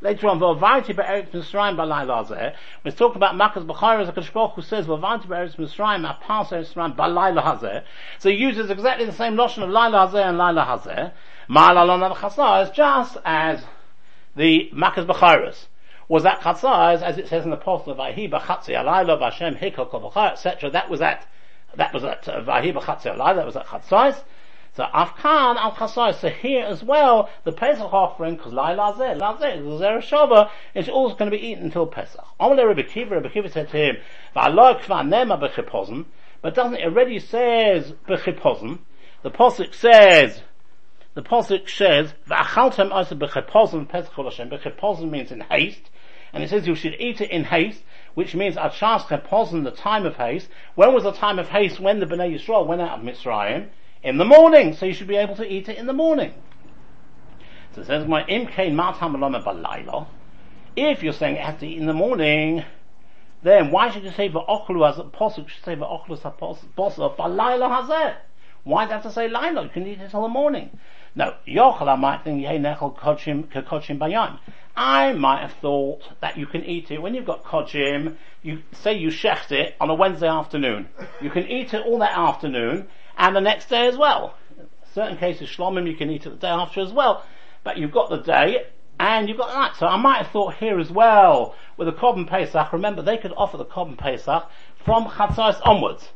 later 0.00 0.26
on, 0.26 0.40
V'ovarti 0.40 0.88
be'eretz 0.88 1.30
Mitzrayim 1.30 1.76
balayla 1.76 2.26
zeh, 2.26 2.40
when 2.40 2.52
it's 2.84 2.96
talking 2.96 3.14
about 3.14 3.36
Makkah's 3.36 3.62
Bechayr 3.62 4.00
as 4.00 4.08
a 4.08 4.48
who 4.48 4.62
says, 4.62 4.86
V'ovarti 4.86 5.28
be'eretz 5.28 5.54
Mitzrayim, 5.54 6.04
apars 6.04 6.48
eretz 6.48 6.74
Mitzrayim 6.74 6.96
balayla 6.96 7.44
hazeh, 7.44 7.84
so 8.18 8.28
he 8.28 8.34
uses 8.34 8.70
exactly 8.70 9.06
the 9.06 9.12
same 9.12 9.36
notion 9.36 9.62
of 9.62 9.70
Laila 9.70 10.08
hazeh 10.08 10.28
and 10.28 10.36
Laila 10.36 10.64
hazeh, 10.64 11.12
Ma'alalon 11.48 12.10
of 12.10 12.18
Chasar 12.18 12.64
is 12.64 12.70
just 12.70 13.18
as 13.24 13.64
the 14.34 14.68
Makkah's 14.72 15.06
Bechayras 15.06 15.66
was 16.08 16.24
that 16.24 16.40
Chatzar, 16.40 17.00
as 17.00 17.18
it 17.18 17.28
says 17.28 17.44
in 17.44 17.50
the 17.50 17.56
Apostle 17.56 17.92
of 17.92 18.00
Ahi, 18.00 18.28
Bachatzi 18.28 18.74
Alayla, 18.74 19.20
Vashem 19.20 19.58
Hikol 19.58 19.90
Kovachar, 19.90 20.32
etc. 20.32 20.70
That 20.70 20.88
was 20.88 21.00
that 21.00 21.26
that 21.76 21.92
was 21.92 22.04
at 22.04 22.26
uh, 22.28 22.42
Vahi 22.42 22.74
B'Chatzei 22.74 23.16
that 23.16 23.46
was 23.46 23.56
at 23.56 23.66
Chatzais. 23.66 24.22
So 24.76 24.84
Afkan 24.84 25.56
al 25.56 25.72
Chatzais. 25.72 26.20
So 26.20 26.28
here 26.28 26.64
as 26.64 26.82
well, 26.82 27.30
the 27.44 27.52
Pesach 27.52 27.92
offering, 27.92 28.36
because 28.36 28.52
Lai 28.52 28.74
Lazeh, 28.74 29.18
Lazeh, 29.18 29.62
Zera 29.80 29.98
Shava, 29.98 30.50
is 30.74 30.88
also 30.88 31.16
going 31.16 31.30
to 31.30 31.36
be 31.36 31.42
eaten 31.42 31.64
until 31.64 31.86
Pesach. 31.86 32.24
Amalei 32.40 32.68
Rebbe 32.68 32.82
Kiva, 32.82 33.16
Rebbe 33.16 33.30
Kiva 33.30 33.48
said 33.48 33.70
to 33.70 33.76
him, 33.76 33.96
V'aloi 34.34 34.80
kva 34.82 35.02
nema 35.06 35.40
b'chipozim, 35.40 36.04
but 36.42 36.54
doesn't 36.54 36.74
it 36.74 36.84
already 36.84 37.18
says 37.18 37.92
b'chipozim? 38.06 38.80
The 39.22 39.30
Pesach 39.30 39.72
says, 39.72 40.42
the 41.14 41.22
Pesach 41.22 41.68
says, 41.68 42.12
V'achaltem 42.28 42.90
also 42.90 43.14
b'chipozim 43.14 43.88
Pesach 43.88 44.12
Hashem. 44.12 44.50
B'chipozim 44.50 45.10
means 45.10 45.32
in 45.32 45.40
haste, 45.40 45.90
and 46.34 46.44
it 46.44 46.50
says 46.50 46.66
you 46.66 46.74
should 46.74 46.96
eat 46.98 47.22
it 47.22 47.30
in 47.30 47.44
haste, 47.44 47.82
which 48.16 48.34
means 48.34 48.56
Shas 48.56 49.02
Chepozin, 49.02 49.62
the 49.62 49.70
time 49.70 50.06
of 50.06 50.16
haste. 50.16 50.48
When 50.74 50.94
was 50.94 51.02
the 51.02 51.12
time 51.12 51.38
of 51.38 51.50
haste 51.50 51.78
when 51.78 52.00
the 52.00 52.06
Bnei 52.06 52.34
Yisrael 52.34 52.66
went 52.66 52.80
out 52.80 52.98
of 52.98 53.04
Mitzrayim? 53.04 53.68
In 54.02 54.16
the 54.16 54.24
morning, 54.24 54.72
so 54.72 54.86
you 54.86 54.94
should 54.94 55.06
be 55.06 55.16
able 55.16 55.36
to 55.36 55.46
eat 55.46 55.68
it 55.68 55.76
in 55.76 55.86
the 55.86 55.92
morning. 55.92 56.32
So 57.74 57.82
it 57.82 57.86
says, 57.86 58.06
"My 58.06 58.24
imkein 58.24 58.72
matam 58.72 59.16
balaylo." 59.20 60.06
If 60.74 61.02
you're 61.02 61.12
saying 61.12 61.36
it 61.36 61.42
has 61.42 61.60
to 61.60 61.66
eat 61.66 61.76
in 61.76 61.84
the 61.84 61.92
morning, 61.92 62.64
then 63.42 63.70
why 63.70 63.90
should 63.90 64.04
you 64.04 64.12
say 64.12 64.30
va'ochlu 64.30 64.88
as 64.88 64.98
a 64.98 65.04
posuk 65.04 65.48
should 65.50 65.64
say 65.64 65.76
va'ochlu 65.76 66.12
as 66.12 66.24
a 66.24 66.30
posuk 66.30 67.16
balaylo 67.16 67.68
hazeh? 67.68 68.14
Why 68.64 68.84
do 68.86 68.88
you 68.88 68.92
have 68.94 69.02
to 69.02 69.10
say 69.12 69.28
laila? 69.28 69.64
You 69.64 69.68
can 69.68 69.86
eat 69.86 70.00
it 70.00 70.10
till 70.10 70.22
the 70.22 70.28
morning. 70.28 70.70
No, 71.14 71.34
yochel 71.46 71.98
might 71.98 72.24
think 72.24 72.40
yeh 72.40 72.52
nechel 72.52 72.96
kochim 72.96 73.44
bayam. 73.98 74.38
I 74.76 75.14
might 75.14 75.40
have 75.40 75.54
thought 75.54 76.02
that 76.20 76.36
you 76.36 76.46
can 76.46 76.62
eat 76.64 76.90
it 76.90 77.00
when 77.00 77.14
you've 77.14 77.24
got 77.24 77.44
kodjim, 77.44 78.16
you 78.42 78.62
say 78.72 78.92
you 78.92 79.08
shecht 79.08 79.50
it 79.50 79.74
on 79.80 79.88
a 79.88 79.94
Wednesday 79.94 80.28
afternoon. 80.28 80.88
You 81.22 81.30
can 81.30 81.48
eat 81.48 81.72
it 81.72 81.86
all 81.86 81.98
that 82.00 82.16
afternoon 82.16 82.88
and 83.16 83.34
the 83.34 83.40
next 83.40 83.70
day 83.70 83.86
as 83.86 83.96
well. 83.96 84.34
In 84.58 84.66
certain 84.92 85.16
cases, 85.16 85.48
shlomim, 85.48 85.88
you 85.88 85.96
can 85.96 86.10
eat 86.10 86.26
it 86.26 86.30
the 86.30 86.36
day 86.36 86.48
after 86.48 86.80
as 86.80 86.92
well. 86.92 87.24
But 87.64 87.78
you've 87.78 87.90
got 87.90 88.10
the 88.10 88.18
day 88.18 88.66
and 89.00 89.28
you've 89.28 89.38
got 89.38 89.48
that. 89.48 89.76
So 89.76 89.86
I 89.86 89.96
might 89.96 90.18
have 90.18 90.28
thought 90.28 90.56
here 90.56 90.78
as 90.78 90.90
well, 90.90 91.54
with 91.78 91.88
the 91.88 91.92
Korban 91.92 92.28
Pesach, 92.28 92.72
remember 92.72 93.00
they 93.00 93.16
could 93.16 93.32
offer 93.34 93.56
the 93.56 93.64
Korban 93.64 93.96
Pesach 93.96 94.50
from 94.84 95.06
Chatzos 95.06 95.58
onwards. 95.64 96.10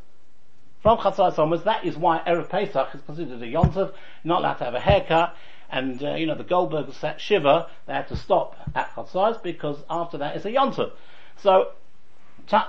From 0.82 0.98
Chatzos 0.98 1.38
onwards, 1.38 1.64
that 1.64 1.84
is 1.84 1.96
why 1.96 2.20
Erev 2.26 2.50
Pesach 2.50 2.94
is 2.94 3.00
considered 3.06 3.42
a 3.42 3.46
Yontav, 3.46 3.92
not 4.22 4.40
allowed 4.40 4.54
to 4.54 4.64
have 4.64 4.74
a 4.74 4.80
haircut, 4.80 5.34
and, 5.70 6.02
uh, 6.02 6.14
you 6.14 6.26
know, 6.26 6.34
the 6.34 6.44
Goldberg 6.44 6.92
set 6.92 7.20
Shiva, 7.20 7.68
they 7.86 7.92
had 7.92 8.08
to 8.08 8.16
stop 8.16 8.56
at 8.74 8.90
Chatzos 8.90 9.42
because 9.42 9.78
after 9.88 10.18
that 10.18 10.36
it's 10.36 10.44
a 10.44 10.50
Yontif. 10.50 10.92
So, 11.36 11.72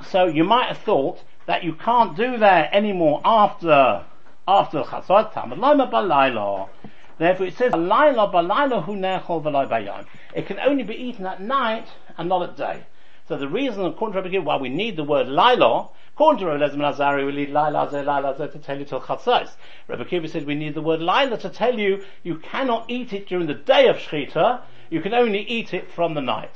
So 0.04 0.26
you 0.26 0.44
might 0.44 0.68
have 0.68 0.78
thought 0.80 1.24
that 1.48 1.64
you 1.64 1.74
can't 1.74 2.16
do 2.16 2.38
that 2.38 2.74
anymore 2.74 3.22
after, 3.26 4.06
after 4.48 4.80
Loma 4.80 5.88
Balayla. 5.88 6.70
Therefore 7.18 7.46
it 7.48 7.56
says, 7.56 7.72
Balayla 7.72 8.32
Balayla 8.32 8.84
hu 8.84 8.96
nechol 8.96 9.44
v'lo 9.44 9.68
bayom. 9.70 10.06
It 10.36 10.46
can 10.48 10.60
only 10.60 10.84
be 10.84 10.96
eaten 10.96 11.26
at 11.26 11.42
night 11.42 11.88
and 12.18 12.30
not 12.30 12.44
at 12.44 12.58
day. 12.58 12.84
So 13.28 13.38
the 13.38 13.48
reason, 13.48 13.86
according 13.86 14.22
to 14.22 14.30
Rabbi 14.30 14.46
why 14.46 14.58
we 14.58 14.70
need 14.70 14.98
the 14.98 15.04
word 15.04 15.28
Lila, 15.28 15.90
according 16.21 16.45
to 16.45 16.51
Rabbi 16.51 16.75
Elazar 16.75 16.95
Azari, 16.95 17.25
we 17.25 17.31
need 17.31 17.47
Lila 17.47 17.89
Zeh, 17.91 18.05
Lila 18.05 18.36
Zeh 18.36 18.51
to 18.51 18.60
tell 18.60 18.77
you 18.77 18.86
till 18.86 19.01
Chatzos. 19.01 19.49
Rabbi 19.88 20.03
Akiva 20.03 20.29
said 20.29 20.45
we 20.45 20.53
need 20.53 20.75
the 20.75 20.81
word 20.81 20.99
Lila 20.99 21.36
to 21.39 21.49
tell 21.49 21.79
you 21.79 22.03
you 22.21 22.38
cannot 22.38 22.91
eat 22.91 23.12
it 23.12 23.27
during 23.27 23.47
the 23.47 23.55
day 23.55 23.88
of 23.88 23.95
Shechita, 23.95 24.62
you 24.91 25.01
can 25.01 25.15
only 25.15 25.41
eat 25.41 25.73
it 25.73 25.91
from 25.91 26.13
the 26.13 26.21
night. 26.21 26.51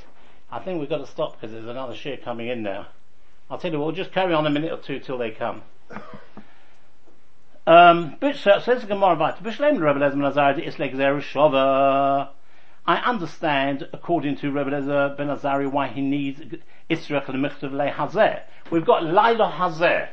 I 0.52 0.60
think 0.60 0.78
we've 0.78 0.88
got 0.88 0.98
to 0.98 1.06
stop 1.08 1.32
because 1.32 1.50
there's 1.50 1.66
another 1.66 1.94
shiur 1.94 2.22
coming 2.22 2.46
in 2.46 2.62
now. 2.62 2.86
I'll 3.50 3.58
tell 3.58 3.72
you, 3.72 3.80
we'll 3.80 3.90
just 3.90 4.12
carry 4.12 4.34
on 4.34 4.46
a 4.46 4.50
minute 4.50 4.70
or 4.70 4.78
two 4.78 5.00
till 5.00 5.18
they 5.18 5.32
come. 5.32 5.62
Um, 7.66 8.16
says 8.22 8.84
Gemara 8.84 9.16
weiter, 9.16 9.42
"B'shleim 9.42 9.80
Rebbe 9.80 9.98
Lezer 9.98 10.12
ben 10.12 10.32
Azari 10.32 10.62
is 10.64 10.78
like 10.78 10.92
Zera 10.92 11.20
Shova." 11.20 12.28
I 12.88 12.98
understand, 12.98 13.88
according 13.92 14.36
to 14.36 14.52
Rebbe 14.52 14.70
Lezer 14.70 15.16
ben 15.16 15.26
Azari, 15.26 15.68
why 15.68 15.88
he 15.88 16.00
needs 16.00 16.40
Israel 16.88 17.20
Lemichtav 17.22 17.72
Le 17.72 17.90
Hazer. 17.90 18.42
We've 18.70 18.86
got 18.86 19.02
Laila 19.02 19.50
Hazer. 19.50 20.10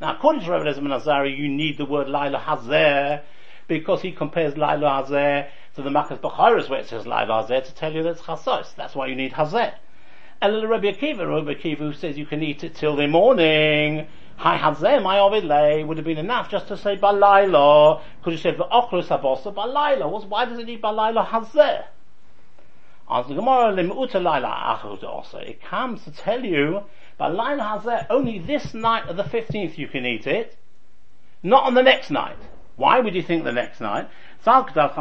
Now, 0.00 0.16
according 0.16 0.40
to 0.44 0.50
Rebbe 0.50 0.64
Lezer 0.64 0.76
ben 0.76 0.98
Azari, 0.98 1.36
you 1.36 1.46
need 1.46 1.76
the 1.76 1.84
word 1.84 2.08
Laila 2.08 2.38
Hazer 2.38 3.22
because 3.68 4.00
he 4.00 4.12
compares 4.12 4.56
Laila 4.56 5.02
Hazer 5.02 5.48
to 5.74 5.82
the 5.82 5.90
Makkah 5.90 6.16
Bechorus 6.16 6.70
where 6.70 6.80
it 6.80 6.86
says 6.86 7.06
Laila 7.06 7.42
Hazer 7.42 7.60
to 7.60 7.74
tell 7.74 7.92
you 7.92 8.02
that 8.04 8.12
it's 8.12 8.22
Chasos. 8.22 8.74
That's 8.76 8.94
why 8.94 9.08
you 9.08 9.14
need 9.14 9.34
Hazer. 9.34 9.74
And 10.40 10.54
the 10.54 10.66
Rabbi 10.66 10.92
Akiva, 10.92 11.28
Rabbi 11.28 11.60
Akiva 11.60 11.78
who 11.78 11.92
says 11.92 12.16
you 12.16 12.24
can 12.24 12.42
eat 12.42 12.64
it 12.64 12.76
till 12.76 12.96
the 12.96 13.08
morning. 13.08 14.06
Hi 14.38 14.56
Hazeh, 14.56 15.02
my 15.02 15.18
Ovid 15.18 15.44
lay 15.44 15.84
would 15.84 15.98
have 15.98 16.06
been 16.06 16.16
enough 16.16 16.50
just 16.50 16.68
to 16.68 16.78
say 16.78 16.96
Balayla. 16.96 18.00
Could 18.22 18.32
you 18.32 18.38
say 18.38 18.54
V'ochlus 18.54 19.08
Habosa 19.08 19.54
Balayla? 19.54 20.10
What's- 20.10 20.24
Why 20.24 20.46
does 20.46 20.58
it 20.58 20.64
need 20.64 20.80
Balayla 20.80 21.26
Hazeh? 21.26 21.84
As 23.08 23.28
the 23.28 23.34
Gemara 23.34 23.70
Laila 23.72 24.80
also. 25.06 25.38
It 25.38 25.62
comes 25.62 26.02
to 26.04 26.10
tell 26.10 26.44
you 26.44 26.82
Balayla 27.20 27.80
Hazeh, 27.80 28.06
only 28.10 28.40
this 28.40 28.74
night 28.74 29.08
of 29.08 29.16
the 29.16 29.22
15th 29.22 29.78
you 29.78 29.86
can 29.86 30.04
eat 30.04 30.26
it. 30.26 30.56
Not 31.42 31.64
on 31.64 31.74
the 31.74 31.82
next 31.82 32.10
night. 32.10 32.38
Why 32.74 32.98
would 33.00 33.14
you 33.14 33.22
think 33.22 33.44
the 33.44 33.52
next 33.52 33.80
night? 33.80 34.08
Since 34.42 34.72
Pesach 34.72 34.98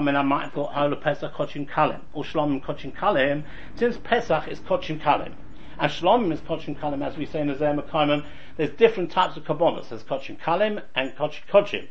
is 4.48 4.60
Kodshim 4.60 5.02
Kalim. 5.02 5.34
And 5.78 5.92
Shlomim 5.92 6.32
is 6.32 6.40
Kodshim 6.42 6.80
Kalim, 6.80 7.06
as 7.06 7.18
we 7.18 7.26
say 7.26 7.42
in 7.42 7.48
the 7.48 7.56
Zeh 7.56 7.78
Mekayman, 7.78 8.24
there's 8.56 8.70
different 8.72 9.12
types 9.12 9.36
of 9.36 9.44
Kabbalas. 9.44 9.90
There's 9.90 10.04
Kodshim 10.04 10.40
Kalim 10.40 10.82
and 10.96 11.14
Kochim 11.16 11.90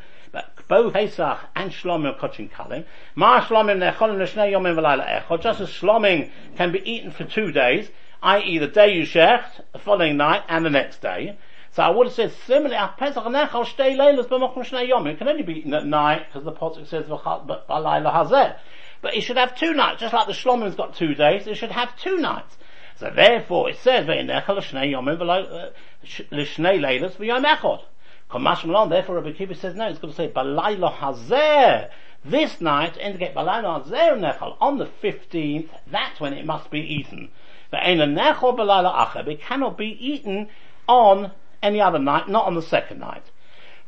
Both 0.69 0.95
Pesach 0.95 1.39
and 1.55 1.71
Shlomim 1.71 2.15
are 2.15 2.19
Kodshim 2.19 2.51
Kalim. 2.51 2.85
Ma 3.15 3.41
Shlomim 3.41 3.79
Necholim 3.79 4.17
Neshnei 4.17 4.53
Yomim 4.53 4.75
V'Layla 4.75 5.23
Echod, 5.23 5.43
just 5.43 5.61
as 5.61 5.69
Shlomim 5.69 6.31
can 6.57 6.73
be 6.73 6.81
eaten 6.91 7.11
for 7.11 7.25
two 7.25 7.53
days, 7.53 7.91
i.e. 8.23 8.59
the 8.59 8.67
day 8.67 8.95
you 8.95 9.03
shecht, 9.03 9.61
the 9.73 9.79
following 9.79 10.17
night, 10.17 10.43
and 10.49 10.65
the 10.65 10.71
next 10.71 11.03
day. 11.03 11.37
So 11.73 11.83
I 11.83 11.91
would 11.91 12.07
have 12.07 12.15
said 12.15 12.33
similarly, 12.47 12.77
at 12.77 12.97
Pesach 12.97 13.25
nechal 13.25 13.67
shtei 13.67 13.97
leilas 13.97 14.27
b'mokum 14.27 14.65
shnei 14.65 14.89
yom. 14.89 15.07
It 15.07 15.19
can 15.19 15.29
only 15.29 15.43
be 15.43 15.55
eaten 15.55 15.75
at 15.75 15.85
night 15.85 16.27
because 16.29 16.45
the 16.45 16.53
pasuk 16.53 16.87
says 16.87 17.07
balayla 17.07 18.13
hazeh. 18.13 18.57
But 19.03 19.17
it 19.17 19.23
should 19.23 19.37
have 19.37 19.57
two 19.57 19.75
nights, 19.75 20.01
just 20.01 20.15
like 20.15 20.27
the 20.27 20.33
shlomim's 20.33 20.77
got 20.77 20.95
two 20.95 21.15
days. 21.15 21.47
It 21.47 21.57
should 21.57 21.73
have 21.73 21.97
two 21.99 22.19
nights. 22.19 22.57
So 22.97 23.11
therefore, 23.15 23.71
it 23.71 23.77
says 23.79 24.07
ve'inechal 24.07 24.59
shnei 24.63 24.93
yomim 24.93 25.19
l'shnei 25.21 26.79
uh, 26.79 26.81
leilas 26.81 27.17
v'yom 27.17 27.45
echod. 27.45 27.83
Therefore 28.35 29.15
Rabbi 29.15 29.33
Kiva 29.33 29.55
says 29.55 29.77
no, 29.77 29.89
it's 29.89 30.01
going 30.01 30.13
to 30.13 30.17
say 30.17 30.29
balayla 30.29 30.93
hazeh. 30.97 31.89
This 32.25 32.61
night, 32.61 32.97
indicate 32.97 33.35
balayla 33.35 33.87
hazeh 33.87 34.19
nechal. 34.19 34.57
On 34.61 34.79
the 34.79 34.87
15th, 34.87 35.69
that's 35.87 36.19
when 36.19 36.33
it 36.33 36.45
must 36.45 36.69
be 36.71 36.81
eaten. 36.81 37.31
It 37.73 39.41
cannot 39.41 39.79
be 39.79 39.87
eaten 40.01 40.49
on 40.89 41.31
any 41.63 41.81
other 41.81 41.99
night, 41.99 42.29
not 42.29 42.47
on 42.47 42.55
the 42.55 42.63
second 42.63 42.99
night. 42.99 43.25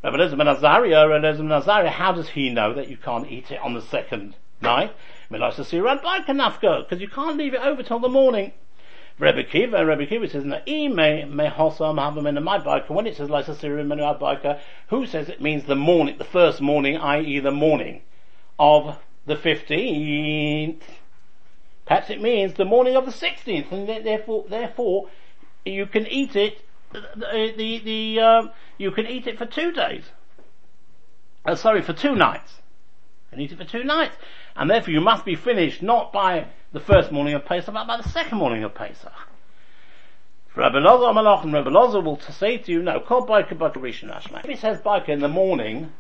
Rabbi 0.05 0.17
Elazar 0.17 0.39
ben 0.39 0.47
Azariah, 0.49 0.95
oh, 0.95 1.09
Rabbi 1.09 1.25
Elazar 1.25 1.83
ben 1.83 1.93
how 1.93 2.13
does 2.13 2.29
he 2.29 2.51
know 2.51 2.73
that 2.75 2.89
you 2.89 2.97
can't 2.97 3.29
eat 3.31 3.51
it 3.51 3.61
on 3.61 3.75
the 3.75 3.83
second 3.83 4.37
night? 4.61 4.95
Because 5.29 5.71
you 5.71 7.09
can't 7.09 7.37
leave 7.37 7.55
it 7.55 7.61
over 7.61 7.83
till 7.83 7.99
the 7.99 8.09
morning. 8.09 8.53
Rebbe 9.19 9.45
Kiva, 9.45 9.79
and 9.79 9.89
Rebbe 9.89 10.07
Kiva 10.07 10.29
says, 10.29 10.45
"Na 10.45 10.59
me 10.67 10.89
me 10.89 11.47
hosam 11.47 11.97
havim 11.97 12.29
in 12.29 12.43
my 12.45 12.59
biker." 12.59 12.91
When 12.91 13.07
it 13.07 13.17
says 13.17 13.31
like 13.31 13.47
Sasirim 13.47 13.91
in 13.93 13.99
biker, 13.99 14.61
who 14.89 15.07
says 15.07 15.31
it 15.31 15.41
means 15.41 15.65
the 15.65 15.75
morning, 15.75 16.19
the 16.19 16.25
first 16.25 16.61
morning, 16.61 16.99
i.e., 16.99 17.39
the 17.41 17.51
morning 17.51 18.03
of 18.59 18.99
the 19.25 19.37
fifteenth? 19.37 21.01
Perhaps 21.87 22.11
it 22.11 22.21
means 22.21 22.55
the 22.55 22.67
morning 22.67 22.95
of 22.95 23.07
the 23.07 23.13
sixteenth, 23.13 23.73
and 23.73 23.89
therefore, 23.89 24.45
therefore, 24.49 25.09
you 25.65 25.87
can 25.87 26.07
eat 26.09 26.37
it. 26.37 26.63
The 26.93 27.55
the, 27.57 27.79
the 27.79 28.21
um, 28.21 28.51
you 28.77 28.91
can 28.91 29.07
eat 29.07 29.27
it 29.27 29.39
for 29.39 29.47
two 29.47 29.73
days. 29.73 30.05
Uh, 31.47 31.55
sorry, 31.55 31.81
for 31.81 31.95
two 31.95 32.15
nights. 32.15 32.61
You 33.31 33.37
can 33.37 33.41
eat 33.41 33.53
it 33.53 33.59
for 33.59 33.65
two 33.65 33.85
nights, 33.85 34.17
and 34.57 34.69
therefore 34.69 34.93
you 34.93 35.01
must 35.01 35.25
be 35.25 35.37
finished 35.37 35.81
not 35.81 36.13
by 36.13 36.49
the 36.77 36.81
first 36.81 37.11
morning 37.11 37.33
of 37.33 37.43
Pesach, 37.47 37.73
but 37.73 37.87
by 37.87 37.97
the 37.97 38.07
second 38.11 38.37
morning 38.37 38.63
of 38.63 38.75
Pesach. 38.75 39.11
Rabbi 40.55 40.77
Lozer 40.77 41.11
Malach 41.15 41.43
and 41.43 41.55
Rabbi 41.55 41.71
Lozer 41.71 42.05
will 42.05 42.21
say 42.21 42.59
to 42.59 42.71
you, 42.71 42.83
no, 42.83 43.01
call 43.01 43.27
Baika 43.27 43.57
Baika 43.57 43.77
Rishon 43.77 44.15
Ashma. 44.15 44.45
If 44.45 44.51
it 44.51 44.59
says 44.59 44.83
Baika 44.83 45.09
in 45.09 45.21
the 45.21 45.29
morning, 45.29 45.91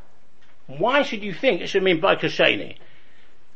why 0.66 1.00
should 1.00 1.22
you 1.22 1.32
think 1.32 1.62
it 1.62 1.68
should 1.68 1.82
mean 1.82 1.98
Baika 1.98 2.24
Sheni? 2.24 2.76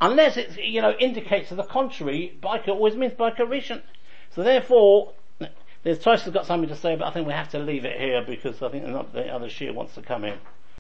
Unless 0.01 0.39
it, 0.39 0.59
you 0.65 0.81
know, 0.81 0.93
indicates 0.93 1.51
to 1.51 1.57
the 1.57 1.63
contrary, 1.63 2.39
Baika 2.43 2.69
always 2.69 2.97
means 2.97 3.13
Baika 3.13 3.41
Rishon. 3.41 3.83
So 4.35 4.43
therefore, 4.43 5.13
there's 5.83 5.99
Tosh 5.99 6.23
has 6.23 6.33
got 6.33 6.47
something 6.47 6.71
to 6.71 6.77
say, 6.77 6.97
but 6.97 7.07
I 7.07 7.11
think 7.11 7.27
we 7.27 7.35
have 7.35 7.51
to 7.51 7.59
leave 7.59 7.85
it 7.85 8.01
here 8.01 8.25
because 8.27 8.63
I 8.63 8.71
think 8.71 8.85
the 8.85 9.27
other 9.27 9.49
Shiur 9.49 9.75
wants 9.75 9.95
to 9.97 10.01
come 10.01 10.25
in. 10.25 10.39